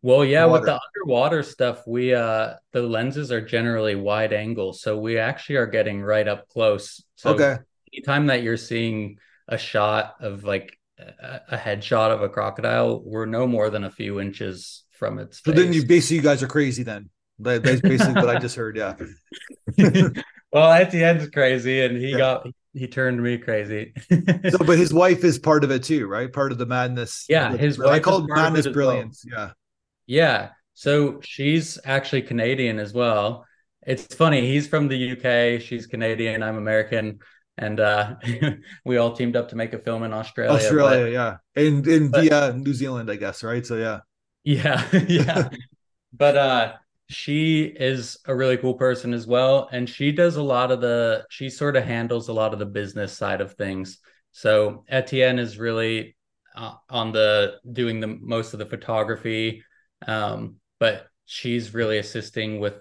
Well, 0.01 0.24
yeah, 0.24 0.46
with 0.46 0.66
the 0.66 0.80
underwater 0.80 1.42
stuff, 1.44 1.86
we 1.88 2.13
uh 2.13 2.54
the 2.72 2.84
lenses 2.84 3.32
are 3.32 3.42
generally 3.42 3.96
wide 3.96 4.34
angle, 4.34 4.74
so 4.74 4.98
we 4.98 5.18
actually 5.18 5.58
are 5.58 5.68
getting 5.68 6.01
right 6.01 6.27
up 6.27 6.48
close. 6.50 7.04
So 7.16 7.32
Okay. 7.32 7.58
anytime 7.94 8.27
that 8.27 8.44
you're 8.44 8.58
seeing 8.58 9.18
a 9.48 9.58
shot 9.58 10.16
of 10.20 10.44
like 10.44 10.77
a, 11.00 11.42
a 11.51 11.58
headshot 11.58 12.12
of 12.12 12.22
a 12.22 12.30
crocodile, 12.30 13.01
we're 13.04 13.25
no 13.25 13.48
more 13.48 13.70
than 13.70 13.84
a 13.84 13.92
few 13.92 14.20
inches 14.20 14.84
from 14.92 15.20
its 15.20 15.42
So 15.44 15.51
then 15.51 15.74
you 15.74 15.86
basically 15.86 16.18
you 16.18 16.24
guys 16.24 16.42
are 16.44 16.48
crazy 16.48 16.84
then. 16.84 17.10
That- 17.39 17.63
That's 17.63 17.82
basically 17.82 18.13
what 18.13 18.30
I 18.30 18.39
just 18.39 18.56
heard. 18.56 18.77
Yeah. 18.77 18.96
Well, 20.51 20.72
at 20.72 20.92
the 20.92 21.04
Etienne's 21.04 21.30
crazy, 21.30 21.82
and 21.82 21.98
he 21.98 22.12
Yeah. 22.12 22.18
got 22.18 22.46
he 22.46 22.54
turned 22.86 23.24
me 23.24 23.39
crazy. 23.39 23.93
So, 24.46 24.60
but 24.60 24.77
his 24.77 24.93
wife 24.93 25.24
is 25.24 25.39
part 25.39 25.63
of 25.63 25.72
it 25.72 25.84
too, 25.84 26.05
right? 26.07 26.31
Part 26.31 26.51
of 26.51 26.60
the 26.60 26.65
madness. 26.67 27.25
Yeah, 27.27 27.55
his 27.55 27.79
I 27.79 28.00
wife 28.00 28.01
call 28.01 28.19
is 28.19 28.25
it 28.25 28.29
madness 28.36 28.65
it 28.65 28.69
as 28.69 28.77
well. 28.84 28.96
brilliance. 28.96 29.24
Yeah. 29.25 29.51
Yeah. 30.05 30.50
So 30.74 31.19
she's 31.22 31.79
actually 31.84 32.22
Canadian 32.24 32.79
as 32.79 32.93
well. 32.93 33.46
It's 33.86 34.13
funny, 34.15 34.41
he's 34.48 34.67
from 34.67 34.88
the 34.89 35.12
UK, 35.13 35.62
she's 35.62 35.88
Canadian, 35.88 36.43
I'm 36.43 36.57
American, 36.57 37.19
and 37.57 37.79
uh 37.79 38.15
we 38.86 38.98
all 38.98 39.13
teamed 39.13 39.36
up 39.36 39.50
to 39.50 39.55
make 39.55 39.74
a 39.74 39.79
film 39.79 40.03
in 40.03 40.13
Australia. 40.13 40.51
Australia, 40.55 41.07
yeah. 41.12 41.38
And 41.55 41.88
in 41.88 42.12
via 42.12 42.53
New 42.53 42.74
Zealand, 42.74 43.10
I 43.10 43.15
guess, 43.15 43.43
right? 43.43 43.65
So 43.65 43.75
yeah. 43.77 44.00
Yeah, 44.43 44.88
yeah. 45.07 45.50
But 46.13 46.38
uh 46.38 46.74
she 47.10 47.64
is 47.64 48.18
a 48.26 48.36
really 48.36 48.58
cool 48.58 48.74
person 48.74 49.14
as 49.14 49.26
well. 49.26 49.70
And 49.72 49.90
she 49.90 50.12
does 50.12 50.36
a 50.36 50.44
lot 50.44 50.72
of 50.72 50.82
the 50.82 51.26
she 51.30 51.50
sort 51.50 51.76
of 51.76 51.84
handles 51.84 52.28
a 52.28 52.34
lot 52.34 52.54
of 52.54 52.60
the 52.60 52.66
business 52.66 53.14
side 53.14 53.42
of 53.42 53.54
things. 53.54 54.00
So 54.32 54.84
Etienne 54.90 55.40
is 55.40 55.58
really 55.58 56.16
uh, 56.56 56.74
on 56.90 57.12
the 57.12 57.60
doing 57.72 58.00
the 58.00 58.08
most 58.08 58.54
of 58.54 58.60
the 58.60 58.66
photography. 58.66 59.64
Um, 60.06 60.56
but 60.80 61.08
she's 61.26 61.74
really 61.74 61.98
assisting 61.98 62.60
with, 62.60 62.76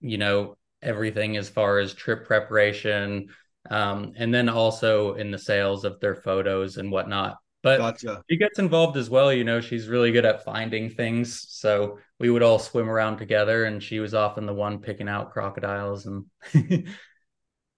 you 0.00 0.18
know, 0.18 0.56
everything 0.82 1.36
as 1.36 1.48
far 1.48 1.78
as 1.78 1.94
trip 1.94 2.26
preparation, 2.26 3.28
um, 3.70 4.12
and 4.16 4.32
then 4.32 4.48
also 4.48 5.14
in 5.14 5.30
the 5.30 5.38
sales 5.38 5.84
of 5.84 5.98
their 6.00 6.14
photos 6.14 6.76
and 6.76 6.90
whatnot. 6.90 7.36
But 7.64 7.92
Gotcha. 7.98 8.24
she 8.30 8.38
gets 8.38 8.60
involved 8.60 8.98
as 8.98 9.10
well. 9.10 9.32
You 9.34 9.44
know, 9.44 9.60
she's 9.62 9.88
really 9.88 10.12
good 10.12 10.26
at 10.26 10.44
finding 10.44 10.90
things. 10.90 11.46
So 11.50 11.98
we 12.20 12.30
would 12.30 12.44
all 12.44 12.60
swim 12.60 12.90
around 12.90 13.18
together, 13.18 13.66
and 13.66 13.82
she 13.82 14.00
was 14.00 14.14
often 14.14 14.46
the 14.46 14.54
one 14.54 14.80
picking 14.80 15.08
out 15.10 15.32
crocodiles. 15.32 16.06
And 16.06 16.26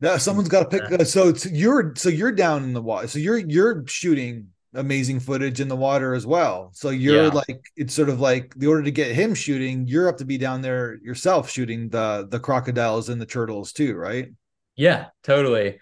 Yeah, 0.00 0.18
someone's 0.18 0.48
got 0.50 0.70
to 0.70 0.80
pick. 0.80 0.92
Uh, 1.00 1.04
so 1.04 1.28
it's, 1.28 1.46
you're 1.46 1.94
so 1.96 2.08
you're 2.10 2.32
down 2.32 2.64
in 2.64 2.74
the 2.74 2.82
water. 2.82 3.08
So 3.08 3.18
you're 3.18 3.38
you're 3.38 3.86
shooting 3.86 4.48
amazing 4.74 5.20
footage 5.20 5.58
in 5.60 5.68
the 5.68 5.76
water 5.76 6.14
as 6.14 6.26
well. 6.26 6.70
So 6.74 6.90
you're 6.90 7.30
Yeah. 7.30 7.30
like 7.30 7.64
it's 7.76 7.94
sort 7.94 8.10
of 8.10 8.20
like 8.20 8.54
the 8.56 8.66
order 8.66 8.82
to 8.82 8.90
get 8.90 9.14
him 9.14 9.34
shooting, 9.34 9.86
you're 9.88 10.08
up 10.08 10.18
to 10.18 10.26
be 10.26 10.36
down 10.36 10.60
there 10.60 10.98
yourself 11.02 11.48
shooting 11.50 11.88
the 11.88 12.26
the 12.30 12.40
crocodiles 12.40 13.08
and 13.08 13.20
the 13.20 13.26
turtles 13.26 13.72
too, 13.72 13.94
right? 13.94 14.28
yeah, 14.76 15.08
totally. 15.22 15.78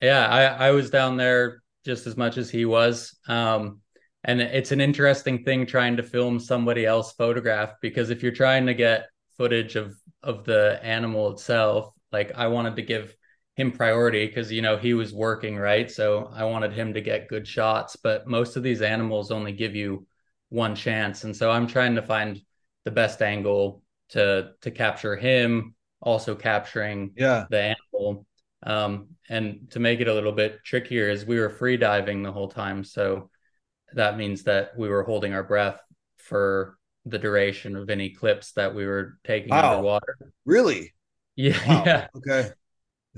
Yeah, 0.00 0.26
I 0.28 0.68
I 0.68 0.70
was 0.72 0.90
down 0.90 1.16
there 1.16 1.59
just 1.84 2.06
as 2.06 2.16
much 2.16 2.36
as 2.36 2.50
he 2.50 2.64
was. 2.64 3.18
Um, 3.28 3.80
and 4.24 4.40
it's 4.40 4.72
an 4.72 4.80
interesting 4.80 5.44
thing 5.44 5.66
trying 5.66 5.96
to 5.96 6.02
film 6.02 6.38
somebody 6.38 6.84
else 6.84 7.12
photograph 7.12 7.74
because 7.80 8.10
if 8.10 8.22
you're 8.22 8.32
trying 8.32 8.66
to 8.66 8.74
get 8.74 9.08
footage 9.36 9.76
of 9.76 9.96
of 10.22 10.44
the 10.44 10.78
animal 10.82 11.32
itself, 11.32 11.94
like 12.12 12.32
I 12.36 12.48
wanted 12.48 12.76
to 12.76 12.82
give 12.82 13.16
him 13.56 13.72
priority 13.72 14.26
because 14.26 14.50
you 14.52 14.62
know 14.62 14.76
he 14.76 14.94
was 14.94 15.12
working 15.12 15.56
right 15.56 15.90
so 15.90 16.30
i 16.32 16.44
wanted 16.44 16.72
him 16.72 16.94
to 16.94 17.00
get 17.00 17.28
good 17.28 17.46
shots 17.46 17.96
but 17.96 18.26
most 18.26 18.56
of 18.56 18.62
these 18.62 18.80
animals 18.80 19.30
only 19.30 19.52
give 19.52 19.74
you 19.74 20.06
one 20.48 20.74
chance 20.74 21.24
and 21.24 21.36
so 21.36 21.50
i'm 21.50 21.66
trying 21.66 21.94
to 21.94 22.00
find 22.00 22.40
the 22.84 22.90
best 22.90 23.20
angle 23.20 23.82
to 24.08 24.52
to 24.60 24.70
capture 24.70 25.16
him 25.16 25.74
also 26.00 26.34
capturing 26.34 27.12
Yeah. 27.16 27.46
the 27.50 27.60
animal 27.60 28.24
um 28.64 29.08
and 29.28 29.70
to 29.70 29.78
make 29.80 30.00
it 30.00 30.08
a 30.08 30.14
little 30.14 30.32
bit 30.32 30.58
trickier 30.64 31.08
is 31.08 31.24
we 31.24 31.38
were 31.38 31.50
free 31.50 31.76
diving 31.76 32.22
the 32.22 32.32
whole 32.32 32.48
time 32.48 32.84
so 32.84 33.30
that 33.94 34.16
means 34.16 34.44
that 34.44 34.76
we 34.76 34.88
were 34.88 35.02
holding 35.02 35.32
our 35.34 35.42
breath 35.42 35.80
for 36.18 36.76
the 37.06 37.18
duration 37.18 37.76
of 37.76 37.90
any 37.90 38.10
clips 38.10 38.52
that 38.52 38.74
we 38.74 38.86
were 38.86 39.18
taking 39.24 39.52
Wow. 39.52 39.60
underwater 39.60 40.18
Really? 40.44 40.94
yeah 41.36 41.60
Wow. 41.66 41.84
yeah 41.86 42.06
Okay. 42.16 42.50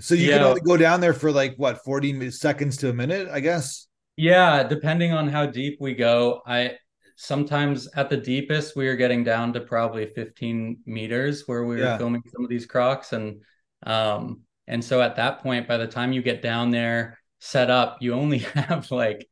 So 0.00 0.14
you 0.14 0.28
can 0.30 0.42
only 0.42 0.60
go 0.62 0.76
down 0.76 1.00
there 1.00 1.14
for 1.14 1.32
like 1.32 1.56
what 1.56 1.84
40 1.84 2.30
seconds 2.30 2.78
to 2.78 2.90
a 2.90 2.92
minute, 2.94 3.28
I 3.28 3.40
guess. 3.40 3.88
Yeah, 4.16 4.62
depending 4.62 5.12
on 5.12 5.28
how 5.28 5.46
deep 5.46 5.78
we 5.80 5.94
go, 5.94 6.42
I 6.46 6.76
sometimes 7.16 7.88
at 7.94 8.10
the 8.10 8.16
deepest 8.16 8.76
we 8.76 8.88
are 8.88 8.96
getting 8.96 9.24
down 9.24 9.52
to 9.54 9.60
probably 9.60 10.06
15 10.06 10.80
meters 10.86 11.44
where 11.46 11.64
we 11.64 11.76
were 11.76 11.82
Yeah. 11.84 11.96
filming 11.98 12.22
some 12.32 12.44
of 12.44 12.50
these 12.50 12.66
crocs 12.66 13.12
and 13.12 13.42
um 13.84 14.40
and 14.66 14.84
so 14.84 15.00
at 15.00 15.16
that 15.16 15.42
point 15.42 15.68
by 15.68 15.76
the 15.76 15.86
time 15.86 16.12
you 16.12 16.22
get 16.22 16.42
down 16.42 16.70
there 16.70 17.18
set 17.40 17.70
up 17.70 17.98
you 18.00 18.14
only 18.14 18.38
have 18.54 18.90
like 18.90 19.26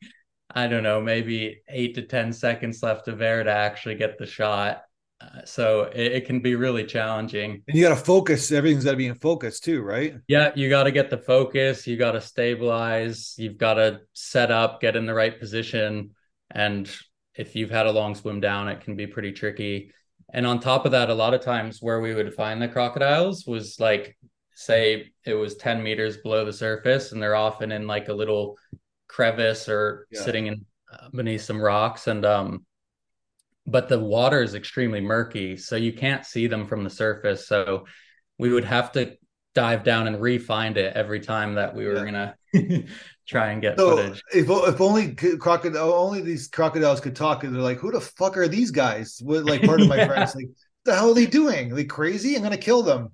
I 0.54 0.66
don't 0.66 0.82
know 0.82 1.00
maybe 1.00 1.62
8 1.68 1.94
to 1.94 2.02
10 2.02 2.32
seconds 2.32 2.82
left 2.82 3.08
of 3.08 3.22
air 3.22 3.42
to 3.42 3.50
actually 3.50 3.94
get 3.94 4.18
the 4.18 4.26
shot. 4.26 4.82
Uh, 5.20 5.44
so 5.44 5.82
it, 5.94 6.12
it 6.12 6.26
can 6.26 6.40
be 6.40 6.54
really 6.54 6.84
challenging. 6.84 7.62
And 7.68 7.76
you 7.76 7.86
got 7.86 7.90
to 7.90 8.04
focus. 8.04 8.50
Everything's 8.50 8.84
got 8.84 8.92
to 8.92 8.96
be 8.96 9.06
in 9.06 9.14
focus 9.16 9.60
too, 9.60 9.82
right? 9.82 10.14
Yeah, 10.28 10.50
you 10.54 10.70
got 10.70 10.84
to 10.84 10.92
get 10.92 11.10
the 11.10 11.18
focus, 11.18 11.86
you 11.86 11.96
got 11.98 12.12
to 12.12 12.20
stabilize, 12.20 13.34
you've 13.36 13.58
got 13.58 13.74
to 13.74 14.00
set 14.14 14.50
up, 14.50 14.80
get 14.80 14.96
in 14.96 15.04
the 15.04 15.14
right 15.14 15.38
position. 15.38 16.12
And 16.50 16.90
if 17.34 17.54
you've 17.54 17.70
had 17.70 17.86
a 17.86 17.92
long 17.92 18.14
swim 18.14 18.40
down, 18.40 18.68
it 18.68 18.80
can 18.80 18.96
be 18.96 19.06
pretty 19.06 19.32
tricky. 19.32 19.92
And 20.32 20.46
on 20.46 20.58
top 20.58 20.86
of 20.86 20.92
that, 20.92 21.10
a 21.10 21.14
lot 21.14 21.34
of 21.34 21.42
times 21.42 21.82
where 21.82 22.00
we 22.00 22.14
would 22.14 22.32
find 22.34 22.62
the 22.62 22.68
crocodiles 22.68 23.46
was 23.46 23.78
like, 23.78 24.16
say 24.60 25.12
it 25.24 25.34
was 25.34 25.56
10 25.56 25.82
meters 25.82 26.18
below 26.18 26.44
the 26.44 26.52
surface, 26.52 27.12
and 27.12 27.22
they're 27.22 27.34
often 27.36 27.72
in 27.72 27.86
like 27.86 28.08
a 28.08 28.12
little 28.12 28.58
crevice 29.08 29.68
or 29.68 30.08
Yeah. 30.10 30.22
sitting 30.24 30.46
in 30.48 30.66
uh, 30.92 31.08
beneath 31.14 31.42
some 31.42 31.60
rocks. 31.60 32.06
And, 32.06 32.24
um, 32.24 32.66
but 33.66 33.88
the 33.88 33.98
water 33.98 34.42
is 34.42 34.54
extremely 34.54 35.00
murky, 35.00 35.56
so 35.56 35.76
you 35.76 35.92
can't 35.92 36.24
see 36.26 36.46
them 36.46 36.66
from 36.66 36.82
the 36.84 36.90
surface. 36.90 37.46
So 37.46 37.86
we 38.38 38.52
would 38.52 38.64
have 38.64 38.92
to 38.92 39.16
dive 39.54 39.84
down 39.84 40.06
and 40.06 40.20
re-find 40.20 40.76
it 40.76 40.96
every 40.96 41.20
time 41.20 41.54
that 41.54 41.74
we 41.74 41.86
were 41.86 42.02
gonna 42.04 42.36
try 43.28 43.50
and 43.50 43.62
get 43.62 43.78
So 43.78 43.84
footage. 43.84 44.24
if 44.32 44.48
if 44.50 44.80
only 44.80 45.14
crocodile, 45.14 45.92
only 45.92 46.20
these 46.20 46.48
crocodiles 46.48 47.00
could 47.00 47.16
talk, 47.16 47.44
and 47.44 47.54
they're 47.54 47.62
like, 47.62 47.78
"Who 47.78 47.90
the 47.92 48.00
fuck 48.00 48.36
are 48.36 48.48
these 48.48 48.70
guys?" 48.70 49.20
What 49.22 49.44
like 49.44 49.64
part 49.64 49.80
of 49.82 49.88
my 49.88 49.98
Yeah. 49.98 50.06
friends 50.06 50.34
like, 50.34 50.48
the 50.84 50.94
hell 50.94 51.10
are 51.10 51.14
they 51.14 51.26
doing? 51.26 51.72
Are 51.72 51.74
they 51.76 51.84
crazy? 51.84 52.36
I'm 52.36 52.42
gonna 52.42 52.58
kill 52.58 52.82
them." 52.82 53.12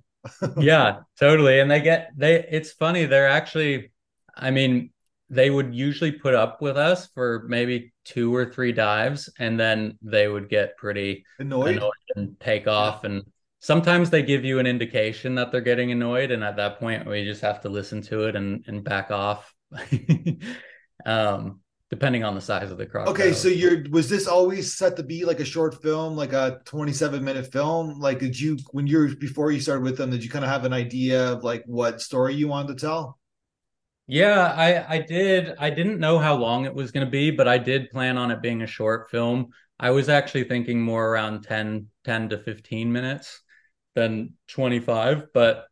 Yeah, 0.59 0.99
totally. 1.19 1.59
And 1.59 1.69
they 1.69 1.81
get 1.81 2.11
they 2.17 2.45
it's 2.49 2.71
funny, 2.71 3.05
they're 3.05 3.27
actually 3.29 3.91
I 4.35 4.51
mean, 4.51 4.91
they 5.29 5.49
would 5.49 5.73
usually 5.73 6.11
put 6.11 6.33
up 6.33 6.61
with 6.61 6.77
us 6.77 7.07
for 7.07 7.45
maybe 7.47 7.93
two 8.05 8.33
or 8.35 8.45
three 8.45 8.71
dives 8.71 9.29
and 9.39 9.59
then 9.59 9.97
they 10.01 10.27
would 10.27 10.49
get 10.49 10.77
pretty 10.77 11.25
Annoyed. 11.39 11.77
annoyed 11.77 11.91
and 12.15 12.39
take 12.39 12.67
off 12.67 13.03
and 13.03 13.23
sometimes 13.59 14.09
they 14.09 14.21
give 14.21 14.45
you 14.45 14.59
an 14.59 14.67
indication 14.67 15.35
that 15.35 15.51
they're 15.51 15.61
getting 15.61 15.91
annoyed 15.91 16.31
and 16.31 16.43
at 16.43 16.55
that 16.55 16.79
point 16.79 17.05
we 17.05 17.25
just 17.25 17.41
have 17.41 17.61
to 17.61 17.69
listen 17.69 18.01
to 18.03 18.23
it 18.23 18.35
and 18.35 18.63
and 18.67 18.83
back 18.83 19.11
off 19.11 19.53
um 21.05 21.59
depending 21.89 22.23
on 22.23 22.35
the 22.35 22.41
size 22.41 22.71
of 22.71 22.77
the 22.77 22.85
crocodile 22.85 23.13
Okay, 23.13 23.33
so 23.33 23.47
you're 23.47 23.83
was 23.89 24.09
this 24.09 24.27
always 24.27 24.73
set 24.73 24.95
to 24.97 25.03
be 25.03 25.25
like 25.25 25.39
a 25.39 25.45
short 25.45 25.81
film, 25.81 26.15
like 26.15 26.33
a 26.33 26.61
27 26.65 27.23
minute 27.23 27.51
film? 27.51 27.99
Like, 27.99 28.19
did 28.19 28.39
you 28.39 28.57
when 28.71 28.87
you're 28.87 29.15
before 29.15 29.51
you 29.51 29.59
started 29.59 29.83
with 29.83 29.97
them, 29.97 30.09
did 30.09 30.23
you 30.23 30.29
kind 30.29 30.45
of 30.45 30.51
have 30.51 30.65
an 30.65 30.73
idea 30.73 31.33
of 31.33 31.43
like 31.43 31.63
what 31.65 32.01
story 32.01 32.35
you 32.35 32.47
wanted 32.47 32.77
to 32.77 32.85
tell? 32.85 33.17
yeah 34.07 34.53
i 34.55 34.95
i 34.95 34.99
did 34.99 35.53
i 35.59 35.69
didn't 35.69 35.99
know 35.99 36.17
how 36.17 36.33
long 36.33 36.65
it 36.65 36.73
was 36.73 36.91
going 36.91 37.05
to 37.05 37.11
be 37.11 37.29
but 37.29 37.47
i 37.47 37.57
did 37.57 37.91
plan 37.91 38.17
on 38.17 38.31
it 38.31 38.41
being 38.41 38.61
a 38.61 38.67
short 38.67 39.09
film 39.11 39.49
i 39.79 39.91
was 39.91 40.07
actually 40.07 40.45
thinking 40.45 40.81
more 40.81 41.09
around 41.09 41.43
10 41.43 41.87
10 42.05 42.29
to 42.29 42.37
15 42.37 42.91
minutes 42.91 43.41
than 43.95 44.33
25 44.47 45.27
but 45.33 45.67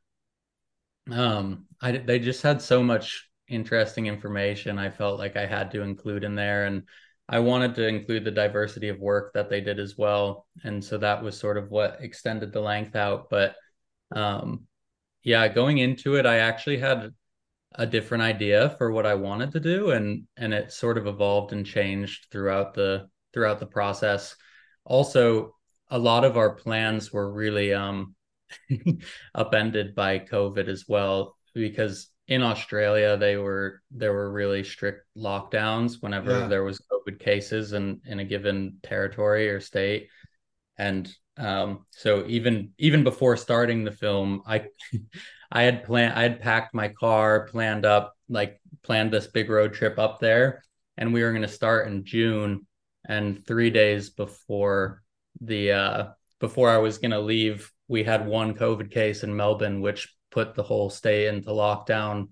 um 1.11 1.65
i 1.81 1.91
they 1.93 2.19
just 2.19 2.41
had 2.41 2.61
so 2.61 2.83
much 2.83 3.29
interesting 3.47 4.07
information 4.07 4.79
i 4.79 4.89
felt 4.89 5.19
like 5.19 5.37
i 5.37 5.45
had 5.45 5.71
to 5.71 5.81
include 5.81 6.23
in 6.23 6.35
there. 6.35 6.65
And 6.65 6.83
i 7.29 7.39
wanted 7.39 7.75
to 7.75 7.87
include 7.87 8.23
the 8.23 8.31
diversity 8.31 8.89
of 8.89 8.99
work 8.99 9.33
that 9.33 9.49
they 9.49 9.61
did 9.61 9.79
as 9.79 9.97
well. 9.97 10.47
And 10.63 10.83
so 10.83 10.97
that 10.99 11.23
was 11.23 11.37
sort 11.37 11.57
of 11.57 11.69
what 11.69 11.97
extended 12.01 12.51
the 12.53 12.61
length 12.61 12.95
out. 12.95 13.29
But 13.29 13.55
um 14.11 14.67
yeah 15.23 15.47
going 15.47 15.79
into 15.79 16.15
it 16.15 16.25
i 16.27 16.37
actually 16.37 16.77
had 16.77 17.11
a 17.75 17.85
different 17.85 18.23
idea 18.23 18.75
for 18.77 18.91
what 18.91 19.05
i 19.05 19.15
wanted 19.15 19.51
to 19.51 19.59
do. 19.59 19.91
And 19.91 20.27
and 20.37 20.53
it 20.53 20.71
sort 20.71 20.97
of 20.97 21.07
evolved 21.07 21.51
and 21.53 21.65
changed 21.65 22.27
throughout 22.31 22.73
the 22.73 23.09
throughout 23.33 23.59
the 23.59 23.65
process. 23.67 24.35
Also 24.85 25.55
a 25.89 25.99
lot 25.99 26.23
of 26.25 26.37
our 26.37 26.55
plans 26.55 27.11
were 27.13 27.31
really 27.31 27.73
um 27.73 28.15
upended 29.35 29.95
by 29.95 30.19
covid 30.19 30.67
as 30.67 30.85
well 30.87 31.37
because 31.53 32.09
in 32.27 32.41
australia 32.41 33.17
they 33.17 33.37
were 33.37 33.81
there 33.91 34.13
were 34.13 34.31
really 34.31 34.63
strict 34.63 35.05
lockdowns 35.15 36.01
whenever 36.01 36.39
Yeah. 36.39 36.47
there 36.47 36.63
was 36.63 36.81
covid 36.91 37.19
cases 37.19 37.73
in 37.73 38.01
in 38.05 38.19
a 38.19 38.25
given 38.25 38.77
territory 38.83 39.49
or 39.49 39.59
state 39.59 40.09
and 40.77 41.13
um, 41.37 41.85
so 41.91 42.25
even 42.27 42.71
even 42.77 43.03
before 43.03 43.35
starting 43.35 43.83
the 43.83 43.91
film, 43.91 44.41
I 44.47 44.67
I 45.51 45.63
had 45.63 45.83
planned 45.83 46.13
I 46.17 46.23
had 46.23 46.39
packed 46.39 46.73
my 46.73 46.87
car, 46.89 47.47
planned 47.51 47.85
up 47.85 48.15
like 48.29 48.61
planned 48.83 49.11
this 49.11 49.27
big 49.27 49.49
road 49.49 49.73
trip 49.73 49.99
up 49.99 50.19
there, 50.21 50.63
and 50.97 51.13
we 51.13 51.23
were 51.23 51.31
going 51.31 51.41
to 51.41 51.47
start 51.49 51.87
in 51.89 52.05
June. 52.05 52.65
And 53.07 53.45
three 53.45 53.69
days 53.69 54.11
before 54.11 55.03
the 55.41 55.71
uh, 55.73 56.07
before 56.39 56.69
I 56.69 56.77
was 56.77 56.99
going 56.99 57.11
to 57.11 57.19
leave, 57.19 57.69
we 57.89 58.03
had 58.05 58.25
one 58.25 58.53
COVID 58.55 58.89
case 58.89 59.23
in 59.23 59.35
Melbourne, 59.35 59.81
which 59.81 60.14
put 60.35 60.53
the 60.53 60.63
whole 60.63 60.89
state 60.89 61.27
into 61.27 61.49
lockdown, 61.49 62.27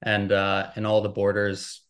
and 0.00 0.32
uh, 0.32 0.70
and 0.74 0.86
all 0.86 1.02
the 1.02 1.08
borders 1.10 1.82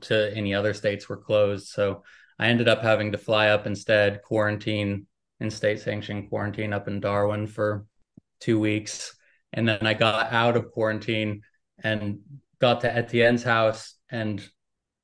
to 0.00 0.34
any 0.34 0.54
other 0.54 0.72
states 0.72 1.08
were 1.08 1.18
closed. 1.18 1.68
So 1.68 2.02
I 2.38 2.48
ended 2.48 2.66
up 2.66 2.80
having 2.80 3.12
to 3.12 3.18
fly 3.18 3.48
up 3.48 3.66
instead, 3.66 4.22
quarantine 4.22 5.06
in 5.38 5.50
state 5.50 5.80
sanctioned 5.80 6.30
quarantine 6.30 6.72
up 6.72 6.88
in 6.88 7.00
Darwin 7.00 7.46
for 7.46 7.84
two 8.40 8.58
weeks. 8.58 9.14
And 9.52 9.68
then 9.68 9.86
I 9.86 9.92
got 9.92 10.32
out 10.32 10.56
of 10.56 10.72
quarantine 10.72 11.42
and 11.84 12.20
got 12.58 12.80
to 12.80 12.96
Etienne's 12.96 13.42
house. 13.42 13.94
And 14.10 14.42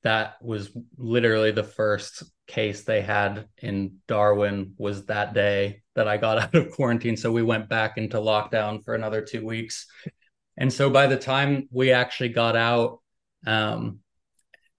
that 0.03 0.35
was 0.41 0.69
literally 0.97 1.51
the 1.51 1.63
first 1.63 2.23
case 2.47 2.83
they 2.83 3.01
had 3.01 3.47
in 3.57 3.97
Darwin 4.07 4.73
was 4.77 5.05
that 5.05 5.33
day 5.33 5.81
that 5.95 6.07
I 6.07 6.17
got 6.17 6.37
out 6.39 6.55
of 6.55 6.71
quarantine. 6.71 7.17
So 7.17 7.31
we 7.31 7.43
went 7.43 7.69
back 7.69 7.97
into 7.97 8.17
lockdown 8.17 8.83
for 8.83 8.95
another 8.95 9.21
two 9.21 9.45
weeks. 9.45 9.87
And 10.57 10.71
so 10.71 10.89
by 10.89 11.07
the 11.07 11.17
time 11.17 11.67
we 11.71 11.91
actually 11.91 12.29
got 12.29 12.55
out 12.55 12.99
um, 13.47 13.99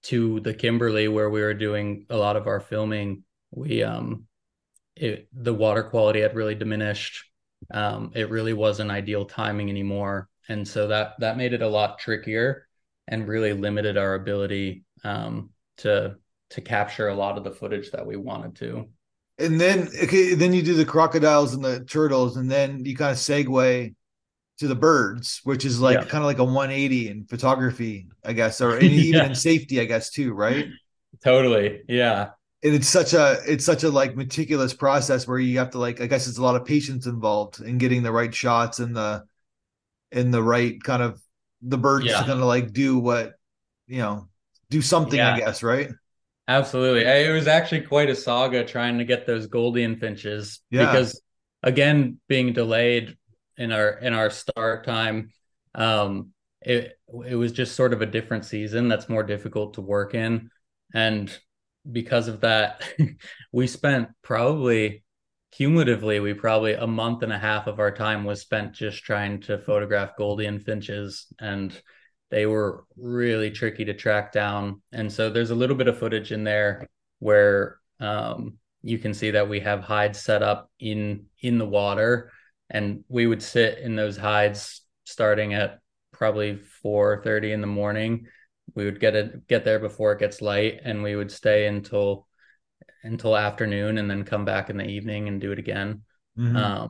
to 0.04 0.40
the 0.40 0.54
Kimberley 0.54 1.08
where 1.08 1.30
we 1.30 1.40
were 1.40 1.54
doing 1.54 2.06
a 2.10 2.16
lot 2.16 2.36
of 2.36 2.46
our 2.46 2.60
filming, 2.60 3.24
we 3.50 3.82
um, 3.82 4.26
it, 4.96 5.28
the 5.32 5.54
water 5.54 5.82
quality 5.82 6.20
had 6.20 6.36
really 6.36 6.54
diminished. 6.54 7.24
Um, 7.72 8.12
it 8.14 8.30
really 8.30 8.52
wasn't 8.52 8.90
ideal 8.90 9.24
timing 9.24 9.70
anymore, 9.70 10.28
and 10.48 10.68
so 10.68 10.88
that 10.88 11.14
that 11.20 11.38
made 11.38 11.54
it 11.54 11.62
a 11.62 11.68
lot 11.68 11.98
trickier 11.98 12.68
and 13.08 13.26
really 13.26 13.52
limited 13.52 13.96
our 13.96 14.14
ability 14.14 14.84
um, 15.04 15.50
to 15.78 16.16
to 16.50 16.60
capture 16.60 17.08
a 17.08 17.14
lot 17.14 17.38
of 17.38 17.44
the 17.44 17.50
footage 17.50 17.90
that 17.92 18.06
we 18.06 18.16
wanted 18.16 18.56
to. 18.56 18.88
And 19.38 19.60
then 19.60 19.88
okay, 20.02 20.34
then 20.34 20.52
you 20.52 20.62
do 20.62 20.74
the 20.74 20.84
crocodiles 20.84 21.54
and 21.54 21.64
the 21.64 21.84
turtles, 21.84 22.36
and 22.36 22.50
then 22.50 22.84
you 22.84 22.96
kind 22.96 23.12
of 23.12 23.18
segue 23.18 23.94
to 24.58 24.68
the 24.68 24.74
birds, 24.76 25.40
which 25.44 25.64
is 25.64 25.80
like 25.80 25.98
yeah. 25.98 26.04
kind 26.04 26.22
of 26.22 26.26
like 26.26 26.38
a 26.38 26.44
180 26.44 27.08
in 27.08 27.24
photography, 27.24 28.08
I 28.24 28.32
guess, 28.32 28.60
or 28.60 28.78
even 28.80 29.20
yeah. 29.20 29.26
in 29.26 29.34
safety, 29.34 29.80
I 29.80 29.84
guess, 29.84 30.10
too, 30.10 30.32
right? 30.32 30.66
Totally. 31.22 31.82
Yeah 31.88 32.30
and 32.64 32.74
it's 32.74 32.88
such 32.88 33.12
a 33.12 33.38
it's 33.46 33.64
such 33.64 33.84
a 33.84 33.90
like 33.90 34.16
meticulous 34.16 34.72
process 34.72 35.28
where 35.28 35.38
you 35.38 35.58
have 35.58 35.70
to 35.70 35.78
like 35.78 36.00
I 36.00 36.06
guess 36.06 36.26
it's 36.26 36.38
a 36.38 36.42
lot 36.42 36.56
of 36.56 36.64
patience 36.64 37.06
involved 37.06 37.60
in 37.60 37.76
getting 37.78 38.02
the 38.02 38.10
right 38.10 38.34
shots 38.34 38.78
and 38.78 38.96
the 38.96 39.24
in 40.10 40.30
the 40.30 40.42
right 40.42 40.82
kind 40.82 41.02
of 41.02 41.20
the 41.60 41.76
birds 41.76 42.06
yeah. 42.06 42.18
to 42.18 42.24
kind 42.24 42.40
of 42.40 42.46
like 42.46 42.72
do 42.72 42.98
what 42.98 43.34
you 43.86 43.98
know 43.98 44.28
do 44.70 44.82
something 44.82 45.18
yeah. 45.18 45.34
I 45.34 45.38
guess 45.38 45.62
right. 45.62 45.90
Absolutely, 46.46 47.04
it 47.04 47.32
was 47.32 47.46
actually 47.46 47.82
quite 47.82 48.10
a 48.10 48.14
saga 48.14 48.64
trying 48.64 48.98
to 48.98 49.04
get 49.04 49.26
those 49.26 49.46
Gouldian 49.46 49.98
finches 49.98 50.60
yeah. 50.70 50.86
because 50.86 51.20
again 51.62 52.20
being 52.28 52.52
delayed 52.52 53.16
in 53.56 53.72
our 53.72 53.88
in 53.88 54.12
our 54.12 54.28
start 54.28 54.84
time 54.84 55.30
um 55.74 56.30
it 56.60 56.98
it 57.26 57.36
was 57.36 57.52
just 57.52 57.74
sort 57.76 57.94
of 57.94 58.02
a 58.02 58.06
different 58.06 58.44
season 58.44 58.88
that's 58.88 59.08
more 59.08 59.22
difficult 59.22 59.74
to 59.74 59.80
work 59.80 60.14
in 60.14 60.50
and 60.92 61.36
because 61.90 62.28
of 62.28 62.40
that, 62.40 62.82
we 63.52 63.66
spent 63.66 64.08
probably 64.22 65.04
cumulatively, 65.52 66.20
we 66.20 66.34
probably 66.34 66.72
a 66.72 66.86
month 66.86 67.22
and 67.22 67.32
a 67.32 67.38
half 67.38 67.66
of 67.66 67.78
our 67.78 67.90
time 67.90 68.24
was 68.24 68.40
spent 68.40 68.72
just 68.72 69.02
trying 69.02 69.40
to 69.42 69.58
photograph 69.58 70.16
Gouldian 70.18 70.62
finches, 70.62 71.26
and 71.38 71.78
they 72.34 72.46
were 72.46 72.84
really 72.96 73.48
tricky 73.52 73.84
to 73.84 73.94
track 73.94 74.32
down. 74.32 74.82
And 74.90 75.10
so 75.10 75.30
there's 75.30 75.52
a 75.52 75.54
little 75.54 75.76
bit 75.76 75.86
of 75.86 75.96
footage 75.96 76.32
in 76.32 76.42
there 76.42 76.84
where 77.20 77.78
um, 78.00 78.58
you 78.82 78.98
can 78.98 79.14
see 79.14 79.30
that 79.30 79.48
we 79.48 79.60
have 79.60 79.78
hides 79.78 80.18
set 80.18 80.42
up 80.42 80.68
in 80.80 81.26
in 81.40 81.58
the 81.58 81.64
water, 81.64 82.32
and 82.68 83.04
we 83.08 83.28
would 83.28 83.40
sit 83.40 83.78
in 83.78 83.94
those 83.94 84.16
hides 84.16 84.82
starting 85.04 85.54
at 85.54 85.78
probably 86.10 86.58
4:30 86.82 87.52
in 87.52 87.60
the 87.60 87.68
morning 87.68 88.26
we 88.74 88.84
would 88.84 88.98
get 88.98 89.14
it 89.14 89.46
get 89.46 89.64
there 89.64 89.78
before 89.78 90.12
it 90.12 90.18
gets 90.18 90.40
light 90.40 90.80
and 90.84 91.02
we 91.02 91.14
would 91.14 91.30
stay 91.30 91.66
until 91.66 92.26
until 93.02 93.36
afternoon 93.36 93.98
and 93.98 94.10
then 94.10 94.24
come 94.24 94.44
back 94.44 94.70
in 94.70 94.76
the 94.76 94.86
evening 94.86 95.28
and 95.28 95.40
do 95.40 95.52
it 95.52 95.58
again 95.58 96.02
mm-hmm. 96.38 96.56
um, 96.56 96.88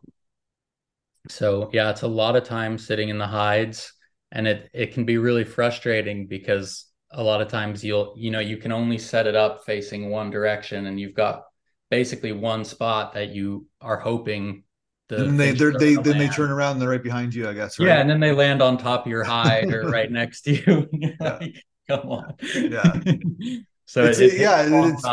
so 1.28 1.70
yeah 1.72 1.90
it's 1.90 2.02
a 2.02 2.08
lot 2.08 2.36
of 2.36 2.44
time 2.44 2.78
sitting 2.78 3.08
in 3.08 3.18
the 3.18 3.26
hides 3.26 3.92
and 4.34 4.46
it 4.46 4.68
it 4.74 4.92
can 4.92 5.04
be 5.04 5.16
really 5.16 5.44
frustrating 5.44 6.26
because 6.26 6.86
a 7.12 7.22
lot 7.22 7.40
of 7.40 7.48
times 7.48 7.82
you'll 7.82 8.12
you 8.16 8.30
know 8.30 8.40
you 8.40 8.56
can 8.56 8.72
only 8.72 8.98
set 8.98 9.26
it 9.26 9.36
up 9.36 9.64
facing 9.64 10.10
one 10.10 10.30
direction 10.30 10.86
and 10.86 11.00
you've 11.00 11.14
got 11.14 11.44
basically 11.90 12.32
one 12.32 12.64
spot 12.64 13.14
that 13.14 13.30
you 13.30 13.66
are 13.80 13.96
hoping 13.96 14.64
the 15.08 15.24
and 15.24 15.38
they 15.38 15.52
they 15.52 15.94
then 15.94 16.04
land. 16.04 16.20
they 16.20 16.28
turn 16.28 16.50
around 16.50 16.72
and 16.72 16.82
they're 16.82 16.88
right 16.88 17.02
behind 17.02 17.34
you, 17.34 17.48
I 17.48 17.52
guess. 17.52 17.78
Right? 17.78 17.86
Yeah, 17.86 18.00
and 18.00 18.08
then 18.08 18.20
they 18.20 18.32
land 18.32 18.62
on 18.62 18.78
top 18.78 19.06
of 19.06 19.10
your 19.10 19.22
hide 19.34 19.72
or 19.72 19.88
right 19.88 20.10
next 20.10 20.42
to 20.42 20.54
you. 20.54 20.88
Come 21.88 22.08
on. 22.08 22.34
Yeah. 22.54 23.00
so 23.84 24.04
it's, 24.04 24.18
it, 24.18 24.40
yeah, 24.40 24.64
it's 24.66 25.06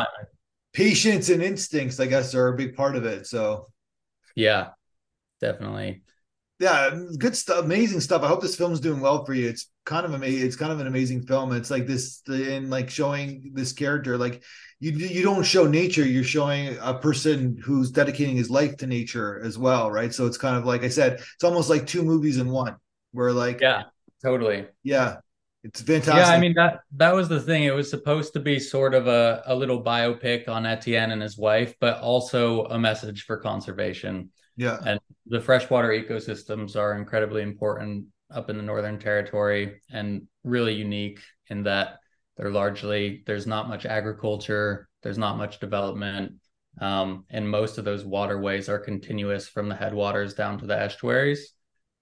patience 0.71 1.27
and 1.27 1.43
instincts, 1.43 1.99
I 1.99 2.05
guess, 2.05 2.33
are 2.33 2.47
a 2.47 2.55
big 2.55 2.75
part 2.75 2.95
of 2.95 3.03
it. 3.05 3.27
So 3.27 3.67
yeah, 4.35 4.69
definitely. 5.41 6.03
Yeah, 6.61 6.95
good 7.17 7.35
stuff, 7.35 7.65
amazing 7.65 7.99
stuff. 8.01 8.21
I 8.21 8.27
hope 8.27 8.41
this 8.41 8.55
film's 8.55 8.79
doing 8.79 9.01
well 9.01 9.25
for 9.25 9.33
you. 9.33 9.49
It's 9.49 9.69
kind 9.83 10.05
of 10.05 10.13
amazing. 10.13 10.45
It's 10.45 10.55
kind 10.55 10.71
of 10.71 10.79
an 10.79 10.87
amazing 10.87 11.23
film. 11.23 11.51
It's 11.53 11.71
like 11.71 11.87
this, 11.87 12.21
in 12.29 12.69
like 12.69 12.89
showing 12.89 13.51
this 13.55 13.73
character, 13.73 14.17
like 14.17 14.43
you 14.81 14.91
you 14.91 15.21
don't 15.21 15.43
show 15.43 15.67
nature 15.67 16.03
you're 16.03 16.23
showing 16.23 16.75
a 16.81 16.93
person 16.95 17.57
who's 17.63 17.91
dedicating 17.91 18.35
his 18.35 18.49
life 18.49 18.75
to 18.77 18.87
nature 18.87 19.39
as 19.45 19.57
well 19.57 19.89
right 19.91 20.13
so 20.13 20.25
it's 20.25 20.37
kind 20.37 20.57
of 20.57 20.65
like 20.65 20.83
i 20.83 20.89
said 20.89 21.13
it's 21.13 21.43
almost 21.43 21.69
like 21.69 21.85
two 21.85 22.03
movies 22.03 22.37
in 22.37 22.49
one 22.49 22.75
where 23.11 23.31
like 23.31 23.61
yeah 23.61 23.83
totally 24.21 24.65
yeah 24.83 25.17
it's 25.63 25.81
fantastic. 25.81 26.15
Yeah 26.15 26.29
i 26.29 26.39
mean 26.39 26.53
that 26.55 26.81
that 26.97 27.13
was 27.13 27.29
the 27.29 27.39
thing. 27.39 27.63
It 27.63 27.73
was 27.73 27.89
supposed 27.89 28.33
to 28.33 28.39
be 28.39 28.59
sort 28.59 28.93
of 28.93 29.07
a, 29.07 29.43
a 29.45 29.55
little 29.55 29.83
biopic 29.83 30.47
on 30.49 30.65
etienne 30.65 31.11
and 31.11 31.21
his 31.21 31.37
wife 31.37 31.75
but 31.79 31.99
also 31.99 32.65
a 32.65 32.79
message 32.79 33.23
for 33.25 33.37
conservation. 33.37 34.29
Yeah. 34.57 34.77
And 34.85 34.99
the 35.27 35.39
freshwater 35.39 35.89
ecosystems 35.89 36.75
are 36.75 36.97
incredibly 36.97 37.41
important 37.41 38.05
up 38.29 38.49
in 38.49 38.57
the 38.57 38.63
northern 38.63 38.99
territory 38.99 39.81
and 39.91 40.27
really 40.43 40.73
unique 40.73 41.19
in 41.49 41.63
that 41.63 41.99
they're 42.37 42.51
largely 42.51 43.23
there's 43.25 43.45
not 43.45 43.69
much 43.69 43.85
agriculture, 43.85 44.87
there's 45.03 45.17
not 45.17 45.37
much 45.37 45.59
development, 45.59 46.33
um, 46.79 47.25
and 47.29 47.49
most 47.49 47.77
of 47.77 47.85
those 47.85 48.05
waterways 48.05 48.69
are 48.69 48.79
continuous 48.79 49.47
from 49.47 49.67
the 49.67 49.75
headwaters 49.75 50.33
down 50.33 50.57
to 50.59 50.65
the 50.65 50.79
estuaries. 50.79 51.53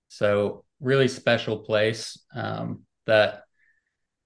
So 0.10 0.64
really 0.80 1.08
special 1.08 1.58
place 1.60 2.24
um, 2.34 2.84
that 3.06 3.44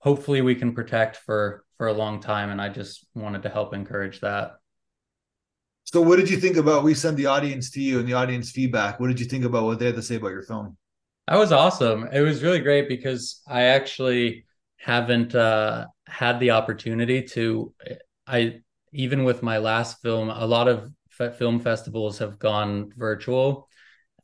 hopefully 0.03 0.41
we 0.41 0.53
can 0.53 0.73
protect 0.73 1.15
for 1.17 1.63
for 1.77 1.87
a 1.87 1.93
long 1.93 2.19
time. 2.19 2.49
And 2.49 2.61
I 2.61 2.69
just 2.69 3.05
wanted 3.15 3.43
to 3.43 3.49
help 3.49 3.73
encourage 3.73 4.19
that. 4.19 4.57
So, 5.85 6.01
what 6.01 6.17
did 6.17 6.29
you 6.29 6.37
think 6.37 6.57
about? 6.57 6.83
We 6.83 6.93
send 6.93 7.17
the 7.17 7.25
audience 7.27 7.71
to 7.71 7.81
you 7.81 7.99
and 7.99 8.07
the 8.07 8.13
audience 8.13 8.51
feedback. 8.51 8.99
What 8.99 9.07
did 9.07 9.19
you 9.19 9.25
think 9.25 9.45
about 9.45 9.65
what 9.65 9.79
they 9.79 9.87
had 9.87 9.95
to 9.95 10.01
say 10.01 10.15
about 10.15 10.29
your 10.29 10.43
film? 10.43 10.77
That 11.27 11.37
was 11.37 11.51
awesome. 11.51 12.07
It 12.11 12.21
was 12.21 12.43
really 12.43 12.59
great 12.59 12.89
because 12.89 13.41
I 13.47 13.63
actually 13.63 14.45
haven't 14.77 15.35
uh, 15.35 15.87
had 16.07 16.39
the 16.39 16.51
opportunity 16.51 17.23
to. 17.23 17.73
I 18.27 18.59
even 18.91 19.23
with 19.23 19.41
my 19.41 19.57
last 19.57 20.01
film, 20.01 20.29
a 20.29 20.45
lot 20.45 20.67
of 20.67 20.91
film 21.09 21.59
festivals 21.59 22.17
have 22.19 22.39
gone 22.39 22.91
virtual, 22.97 23.67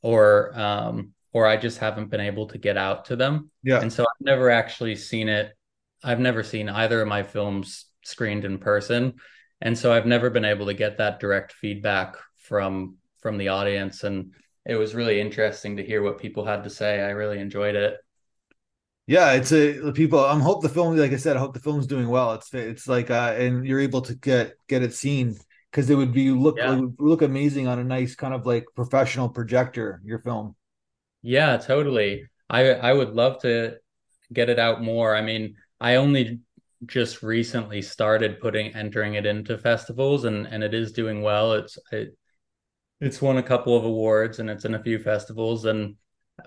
or 0.01 0.57
um, 0.59 1.13
or 1.33 1.45
I 1.45 1.57
just 1.57 1.77
haven't 1.77 2.09
been 2.09 2.21
able 2.21 2.47
to 2.47 2.57
get 2.57 2.77
out 2.77 3.05
to 3.05 3.15
them. 3.15 3.51
Yeah, 3.63 3.81
and 3.81 3.91
so 3.91 4.03
I've 4.03 4.25
never 4.25 4.49
actually 4.49 4.95
seen 4.95 5.29
it. 5.29 5.53
I've 6.03 6.19
never 6.19 6.43
seen 6.43 6.69
either 6.69 7.01
of 7.01 7.07
my 7.07 7.23
films 7.23 7.85
screened 8.03 8.45
in 8.45 8.57
person, 8.57 9.15
and 9.61 9.77
so 9.77 9.91
I've 9.91 10.05
never 10.05 10.29
been 10.29 10.45
able 10.45 10.67
to 10.67 10.73
get 10.73 10.97
that 10.97 11.19
direct 11.19 11.53
feedback 11.53 12.15
from 12.37 12.97
from 13.21 13.37
the 13.37 13.49
audience. 13.49 14.03
And 14.03 14.33
it 14.65 14.75
was 14.75 14.95
really 14.95 15.19
interesting 15.19 15.77
to 15.77 15.85
hear 15.85 16.01
what 16.01 16.19
people 16.19 16.45
had 16.45 16.63
to 16.63 16.69
say. 16.69 17.01
I 17.01 17.09
really 17.09 17.39
enjoyed 17.39 17.75
it. 17.75 17.97
Yeah 19.07 19.31
it's 19.31 19.51
a 19.51 19.91
people 19.93 20.23
i'm 20.23 20.39
hope 20.39 20.61
the 20.61 20.69
film 20.69 20.95
like 20.95 21.11
i 21.11 21.15
said 21.15 21.35
i 21.35 21.39
hope 21.39 21.55
the 21.55 21.59
film's 21.59 21.87
doing 21.87 22.07
well. 22.07 22.33
It's 22.33 22.53
it's 22.53 22.87
like 22.87 23.09
uh 23.09 23.33
and 23.35 23.65
you're 23.65 23.79
able 23.79 24.01
to 24.01 24.13
get 24.13 24.53
get 24.67 24.83
it 24.83 24.93
seen 24.93 25.35
because 25.71 25.89
it 25.89 25.95
would 25.95 26.13
be 26.13 26.29
look 26.29 26.57
yeah. 26.57 26.75
would 26.75 26.93
look 26.99 27.23
amazing 27.23 27.67
on 27.67 27.79
a 27.79 27.83
nice 27.83 28.13
kind 28.13 28.35
of 28.35 28.45
like 28.45 28.65
professional 28.75 29.27
projector 29.27 29.99
your 30.05 30.19
film. 30.19 30.55
Yeah 31.23 31.57
totally. 31.57 32.25
I 32.51 32.73
i 32.73 32.93
would 32.93 33.15
love 33.15 33.41
to 33.41 33.77
get 34.31 34.49
it 34.49 34.59
out 34.59 34.83
more. 34.83 35.15
I 35.15 35.23
mean 35.23 35.55
i 35.79 35.95
only 35.95 36.39
just 36.85 37.23
recently 37.23 37.81
started 37.81 38.39
putting 38.39 38.73
entering 38.75 39.15
it 39.15 39.25
into 39.25 39.57
festivals 39.57 40.23
and 40.25 40.47
and 40.47 40.63
it 40.63 40.73
is 40.73 40.91
doing 40.91 41.21
well. 41.21 41.53
It's 41.53 41.77
it, 41.91 42.17
it's 43.01 43.21
won 43.21 43.37
a 43.37 43.43
couple 43.43 43.75
of 43.75 43.85
awards 43.85 44.39
and 44.39 44.49
it's 44.49 44.65
in 44.65 44.75
a 44.75 44.83
few 44.83 44.99
festivals 44.99 45.65
and 45.65 45.95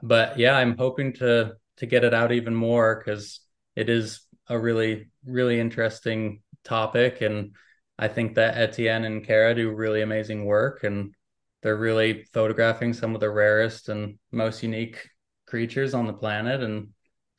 but 0.03 0.39
yeah, 0.39 0.57
I'm 0.57 0.77
hoping 0.77 1.13
to 1.15 1.55
to 1.79 1.87
get 1.87 2.05
it 2.05 2.15
out 2.15 2.33
even 2.33 2.55
more 2.55 3.03
because 3.05 3.41
it 3.77 3.89
is 3.91 4.21
a 4.49 4.59
really 4.59 5.11
really 5.25 5.61
interesting 5.61 6.43
topic 6.65 7.21
and 7.21 7.55
I 7.99 8.09
think 8.09 8.35
that 8.37 8.57
Etienne 8.57 9.05
and 9.05 9.25
Cara 9.25 9.55
do 9.55 9.71
really 9.71 10.03
amazing 10.03 10.45
work 10.47 10.85
and 10.85 11.15
they're 11.63 11.77
really 11.77 12.25
photographing 12.33 12.93
some 12.93 13.15
of 13.15 13.21
the 13.21 13.31
rarest 13.31 13.89
and 13.89 14.19
most 14.33 14.63
unique 14.63 15.09
creatures 15.47 15.95
on 15.95 16.07
the 16.07 16.13
planet 16.13 16.63
and 16.63 16.89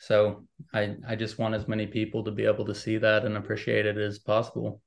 so 0.07 0.43
I 0.73 0.95
I 1.07 1.15
just 1.15 1.39
want 1.39 1.55
as 1.55 1.67
many 1.67 1.87
people 1.87 2.23
to 2.25 2.31
be 2.31 2.45
able 2.45 2.65
to 2.65 2.75
see 2.75 2.97
that 2.97 3.25
and 3.25 3.37
appreciate 3.37 3.85
it 3.85 3.97
as 3.97 4.19
possible. 4.19 4.81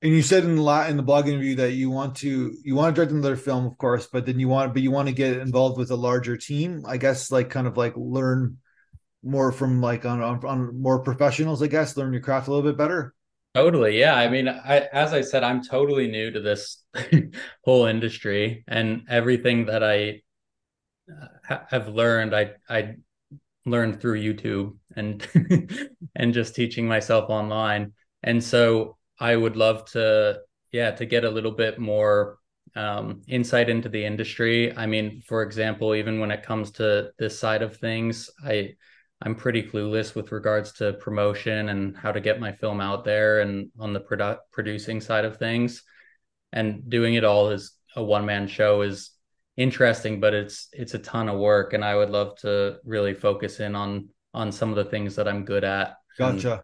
And 0.00 0.12
you 0.12 0.22
said 0.22 0.44
in 0.44 0.56
the 0.56 0.86
in 0.88 0.96
the 0.96 1.02
blog 1.02 1.28
interview 1.28 1.54
that 1.56 1.72
you 1.72 1.90
want 1.90 2.16
to 2.16 2.56
you 2.64 2.74
want 2.74 2.94
to 2.94 2.98
direct 2.98 3.12
another 3.12 3.36
film, 3.36 3.66
of 3.66 3.76
course, 3.76 4.08
but 4.10 4.24
then 4.24 4.40
you 4.40 4.48
want 4.48 4.72
but 4.72 4.82
you 4.82 4.90
want 4.90 5.08
to 5.08 5.14
get 5.14 5.36
involved 5.36 5.78
with 5.78 5.90
a 5.90 5.96
larger 5.96 6.36
team. 6.36 6.84
I 6.86 6.96
guess 6.96 7.30
like 7.30 7.50
kind 7.50 7.66
of 7.66 7.76
like 7.76 7.92
learn 7.96 8.58
more 9.22 9.52
from 9.52 9.80
like 9.80 10.06
on 10.06 10.22
on, 10.22 10.44
on 10.44 10.80
more 10.80 11.00
professionals. 11.00 11.62
I 11.62 11.66
guess 11.66 11.96
learn 11.96 12.12
your 12.12 12.22
craft 12.22 12.48
a 12.48 12.50
little 12.50 12.68
bit 12.68 12.78
better. 12.78 13.14
Totally, 13.54 14.00
yeah. 14.00 14.14
I 14.14 14.28
mean, 14.30 14.48
I 14.48 14.88
as 14.92 15.12
I 15.12 15.20
said, 15.20 15.44
I'm 15.44 15.62
totally 15.62 16.08
new 16.08 16.30
to 16.30 16.40
this 16.40 16.82
whole 17.64 17.84
industry, 17.84 18.64
and 18.66 19.02
everything 19.10 19.66
that 19.66 19.84
I 19.84 20.22
uh, 21.48 21.58
have 21.68 21.88
learned, 21.88 22.34
I 22.34 22.52
I 22.68 22.96
learned 23.64 24.00
through 24.00 24.20
YouTube 24.20 24.76
and 24.96 25.26
and 26.16 26.34
just 26.34 26.54
teaching 26.54 26.86
myself 26.86 27.30
online. 27.30 27.92
And 28.22 28.42
so 28.42 28.96
I 29.18 29.36
would 29.36 29.56
love 29.56 29.84
to, 29.92 30.40
yeah, 30.72 30.92
to 30.92 31.06
get 31.06 31.24
a 31.24 31.30
little 31.30 31.52
bit 31.52 31.78
more 31.78 32.38
um, 32.74 33.22
insight 33.28 33.68
into 33.68 33.88
the 33.88 34.04
industry. 34.04 34.76
I 34.76 34.86
mean, 34.86 35.22
for 35.26 35.42
example, 35.42 35.94
even 35.94 36.20
when 36.20 36.30
it 36.30 36.42
comes 36.42 36.70
to 36.72 37.12
this 37.18 37.38
side 37.38 37.62
of 37.62 37.76
things, 37.76 38.30
I 38.44 38.74
I'm 39.24 39.36
pretty 39.36 39.62
clueless 39.62 40.16
with 40.16 40.32
regards 40.32 40.72
to 40.74 40.94
promotion 40.94 41.68
and 41.68 41.96
how 41.96 42.10
to 42.10 42.20
get 42.20 42.40
my 42.40 42.50
film 42.50 42.80
out 42.80 43.04
there 43.04 43.40
and 43.40 43.70
on 43.78 43.92
the 43.92 44.00
produ- 44.00 44.38
producing 44.50 45.00
side 45.00 45.24
of 45.24 45.36
things. 45.36 45.84
And 46.52 46.90
doing 46.90 47.14
it 47.14 47.24
all 47.24 47.48
as 47.48 47.70
a 47.94 48.02
one 48.02 48.26
man 48.26 48.48
show 48.48 48.82
is 48.82 49.10
interesting, 49.62 50.20
but 50.20 50.34
it's 50.34 50.68
it's 50.72 50.94
a 50.94 50.98
ton 50.98 51.28
of 51.28 51.38
work, 51.38 51.72
and 51.72 51.84
I 51.84 51.96
would 51.96 52.10
love 52.10 52.36
to 52.38 52.78
really 52.84 53.14
focus 53.14 53.60
in 53.60 53.74
on 53.74 54.08
on 54.34 54.52
some 54.52 54.70
of 54.70 54.76
the 54.76 54.84
things 54.84 55.16
that 55.16 55.28
I'm 55.28 55.44
good 55.44 55.64
at. 55.64 55.96
Gotcha. 56.18 56.52
And, 56.52 56.62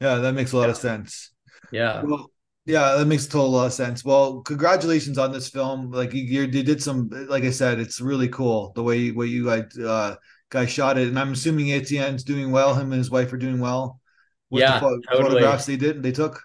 yeah, 0.00 0.14
that 0.16 0.32
makes 0.32 0.52
a 0.52 0.56
lot 0.56 0.64
yeah. 0.64 0.70
of 0.70 0.76
sense. 0.76 1.32
Yeah. 1.72 2.02
Well, 2.02 2.30
yeah, 2.66 2.96
that 2.96 3.06
makes 3.06 3.26
a 3.26 3.30
total 3.30 3.50
lot 3.50 3.66
of 3.66 3.72
sense. 3.72 4.04
Well, 4.04 4.42
congratulations 4.42 5.18
on 5.18 5.32
this 5.32 5.48
film. 5.48 5.90
Like 5.90 6.12
you, 6.12 6.22
you 6.22 6.46
did 6.46 6.82
some, 6.82 7.08
like 7.28 7.44
I 7.44 7.50
said, 7.50 7.80
it's 7.80 8.00
really 8.00 8.28
cool 8.28 8.72
the 8.74 8.82
way 8.82 9.10
way 9.10 9.26
you 9.26 9.46
guys 9.46 9.78
uh, 9.78 10.16
guys 10.50 10.70
shot 10.70 10.98
it, 10.98 11.08
and 11.08 11.18
I'm 11.18 11.32
assuming 11.32 11.72
Etienne's 11.72 12.24
doing 12.24 12.50
well. 12.50 12.74
Him 12.74 12.92
and 12.92 12.98
his 12.98 13.10
wife 13.10 13.32
are 13.32 13.38
doing 13.38 13.58
well. 13.58 14.00
With 14.50 14.62
yeah, 14.62 14.80
the 14.80 15.02
totally. 15.10 15.30
photographs 15.30 15.66
they 15.66 15.76
did 15.76 16.02
they 16.02 16.12
took. 16.12 16.40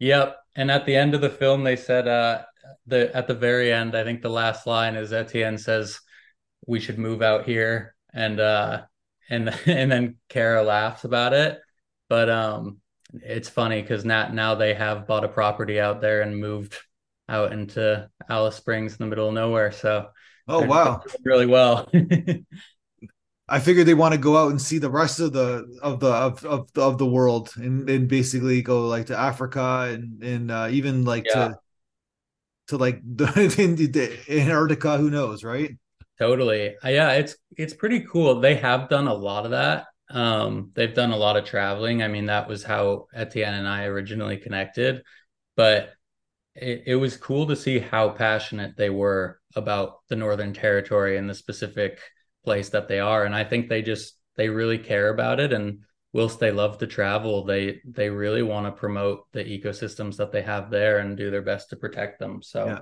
Yep. 0.00 0.36
And 0.54 0.70
at 0.70 0.84
the 0.84 0.96
end 0.96 1.14
of 1.14 1.20
the 1.20 1.30
film, 1.30 1.64
they 1.64 1.76
said 1.76 2.06
uh, 2.06 2.42
the 2.86 3.14
at 3.14 3.26
the 3.26 3.34
very 3.34 3.72
end, 3.72 3.96
I 3.96 4.04
think 4.04 4.22
the 4.22 4.30
last 4.30 4.66
line 4.66 4.96
is 4.96 5.12
Etienne 5.12 5.58
says, 5.58 6.00
"We 6.66 6.80
should 6.80 6.98
move 6.98 7.22
out 7.22 7.44
here," 7.44 7.94
and 8.12 8.40
uh, 8.40 8.82
and 9.30 9.48
and 9.66 9.90
then 9.90 10.16
Cara 10.28 10.62
laughs 10.62 11.04
about 11.04 11.32
it. 11.32 11.60
But 12.08 12.28
um, 12.28 12.78
it's 13.14 13.48
funny 13.48 13.82
because 13.82 14.04
now 14.04 14.28
now 14.28 14.54
they 14.54 14.74
have 14.74 15.06
bought 15.06 15.24
a 15.24 15.28
property 15.28 15.80
out 15.80 16.00
there 16.00 16.22
and 16.22 16.36
moved 16.36 16.76
out 17.28 17.52
into 17.52 18.08
Alice 18.28 18.56
Springs 18.56 18.92
in 18.92 18.98
the 18.98 19.06
middle 19.06 19.28
of 19.28 19.34
nowhere. 19.34 19.72
So 19.72 20.08
oh 20.48 20.64
wow, 20.64 21.02
really 21.24 21.46
well. 21.46 21.90
I 23.48 23.60
figured 23.60 23.86
they 23.86 23.94
want 23.94 24.12
to 24.12 24.18
go 24.18 24.36
out 24.36 24.50
and 24.50 24.60
see 24.60 24.78
the 24.78 24.90
rest 24.90 25.20
of 25.20 25.32
the 25.32 25.78
of 25.82 26.00
the 26.00 26.10
of 26.10 26.44
of, 26.44 26.70
of 26.76 26.98
the 26.98 27.06
world 27.06 27.50
and, 27.56 27.88
and 27.88 28.08
basically 28.08 28.62
go 28.62 28.88
like 28.88 29.06
to 29.06 29.18
Africa 29.18 29.90
and 29.90 30.22
and 30.22 30.50
uh, 30.50 30.68
even 30.70 31.04
like 31.04 31.26
yeah. 31.26 31.48
to 31.48 31.58
to 32.72 32.76
like 32.76 33.00
the, 33.16 34.18
Antarctica. 34.28 34.98
Who 34.98 35.10
knows, 35.10 35.44
right? 35.44 35.70
Totally. 36.18 36.76
Uh, 36.84 36.88
yeah, 36.88 37.12
it's 37.12 37.36
it's 37.56 37.74
pretty 37.74 38.00
cool. 38.00 38.40
They 38.40 38.56
have 38.56 38.88
done 38.88 39.08
a 39.08 39.14
lot 39.14 39.44
of 39.44 39.52
that. 39.52 39.86
Um, 40.10 40.72
they've 40.74 40.94
done 40.94 41.12
a 41.12 41.16
lot 41.16 41.36
of 41.36 41.44
traveling. 41.44 42.02
I 42.02 42.08
mean, 42.08 42.26
that 42.26 42.48
was 42.48 42.62
how 42.62 43.06
Etienne 43.14 43.54
and 43.54 43.66
I 43.66 43.84
originally 43.84 44.36
connected, 44.36 45.02
but 45.56 45.90
it, 46.54 46.82
it 46.86 46.96
was 46.96 47.16
cool 47.16 47.46
to 47.46 47.56
see 47.56 47.78
how 47.78 48.10
passionate 48.10 48.76
they 48.76 48.90
were 48.90 49.40
about 49.56 50.00
the 50.08 50.16
Northern 50.16 50.52
Territory 50.52 51.16
and 51.16 51.28
the 51.28 51.34
specific 51.34 51.98
place 52.44 52.68
that 52.70 52.88
they 52.88 53.00
are. 53.00 53.24
And 53.24 53.34
I 53.34 53.44
think 53.44 53.68
they 53.68 53.82
just 53.82 54.14
they 54.36 54.48
really 54.48 54.78
care 54.78 55.08
about 55.08 55.40
it. 55.40 55.52
And 55.52 55.80
whilst 56.12 56.38
they 56.40 56.50
love 56.50 56.78
to 56.78 56.86
travel, 56.86 57.44
they 57.44 57.80
they 57.84 58.10
really 58.10 58.42
want 58.42 58.66
to 58.66 58.72
promote 58.72 59.30
the 59.32 59.44
ecosystems 59.44 60.16
that 60.16 60.32
they 60.32 60.42
have 60.42 60.70
there 60.70 60.98
and 60.98 61.16
do 61.16 61.30
their 61.30 61.42
best 61.42 61.70
to 61.70 61.76
protect 61.76 62.18
them. 62.18 62.42
So, 62.42 62.66
yeah. 62.66 62.78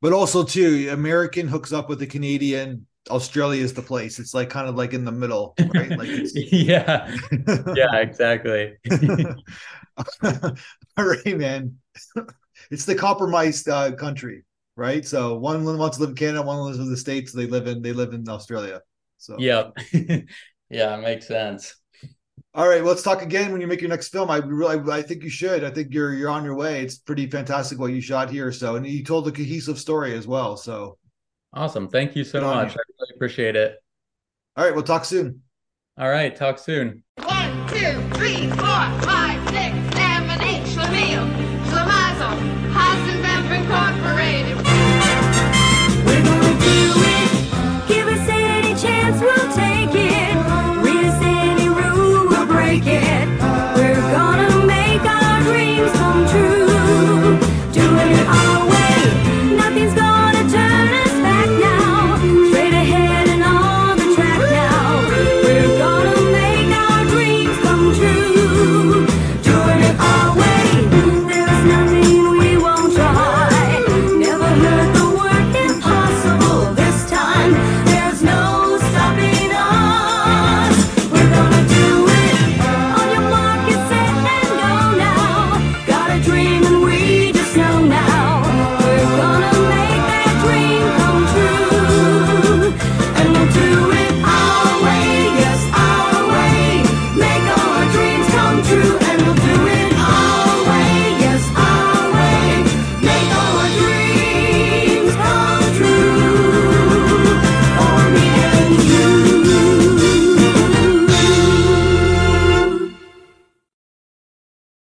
but 0.00 0.12
also 0.12 0.42
too, 0.42 0.88
American 0.90 1.48
hooks 1.48 1.72
up 1.72 1.88
with 1.88 1.98
the 1.98 2.06
Canadian. 2.06 2.86
Australia 3.08 3.62
is 3.62 3.72
the 3.72 3.82
place. 3.82 4.18
It's 4.18 4.34
like 4.34 4.50
kind 4.50 4.68
of 4.68 4.74
like 4.74 4.92
in 4.92 5.04
the 5.04 5.12
middle, 5.12 5.54
right? 5.74 5.90
Like 5.90 6.08
yeah, 6.34 7.16
yeah, 7.74 7.96
exactly. 7.98 8.74
All 10.24 11.04
right, 11.04 11.38
man. 11.38 11.76
It's 12.70 12.84
the 12.84 12.96
compromised 12.96 13.68
uh, 13.68 13.92
country, 13.92 14.44
right? 14.74 15.06
So 15.06 15.36
one 15.36 15.64
wants 15.78 15.98
to 15.98 16.00
live 16.00 16.10
in 16.10 16.16
Canada, 16.16 16.42
one 16.42 16.58
lives 16.58 16.78
in 16.78 16.90
the 16.90 16.96
states. 16.96 17.32
They 17.32 17.46
live 17.46 17.68
in 17.68 17.80
they 17.80 17.92
live 17.92 18.12
in 18.12 18.28
Australia. 18.28 18.80
So 19.18 19.36
yeah, 19.38 19.70
yeah, 20.68 20.96
it 20.96 21.00
makes 21.00 21.28
sense. 21.28 21.76
All 22.54 22.68
right, 22.68 22.82
well, 22.82 22.92
let's 22.92 23.02
talk 23.02 23.22
again 23.22 23.52
when 23.52 23.60
you 23.60 23.66
make 23.66 23.82
your 23.82 23.90
next 23.90 24.08
film. 24.08 24.30
I 24.30 24.38
really, 24.38 24.80
I 24.90 25.02
think 25.02 25.22
you 25.22 25.28
should. 25.28 25.62
I 25.62 25.70
think 25.70 25.92
you're 25.92 26.14
you're 26.14 26.30
on 26.30 26.44
your 26.44 26.54
way. 26.54 26.82
It's 26.82 26.96
pretty 26.96 27.28
fantastic 27.28 27.78
what 27.78 27.92
you 27.92 28.00
shot 28.00 28.30
here. 28.30 28.50
So, 28.50 28.76
and 28.76 28.86
you 28.86 29.04
told 29.04 29.28
a 29.28 29.32
cohesive 29.32 29.78
story 29.78 30.14
as 30.14 30.26
well. 30.26 30.56
So, 30.56 30.96
awesome! 31.52 31.88
Thank 31.88 32.16
you 32.16 32.24
so 32.24 32.40
much. 32.40 32.74
You. 32.74 32.80
I 32.80 32.84
really 33.00 33.14
appreciate 33.14 33.56
it. 33.56 33.76
All 34.56 34.64
right, 34.64 34.74
we'll 34.74 34.84
talk 34.84 35.04
soon. 35.04 35.42
All 35.98 36.08
right, 36.08 36.34
talk 36.34 36.58
soon. 36.58 37.02
One, 37.22 37.68
two, 37.68 38.00
three, 38.14 38.48
four, 38.48 38.56
five. 38.56 39.45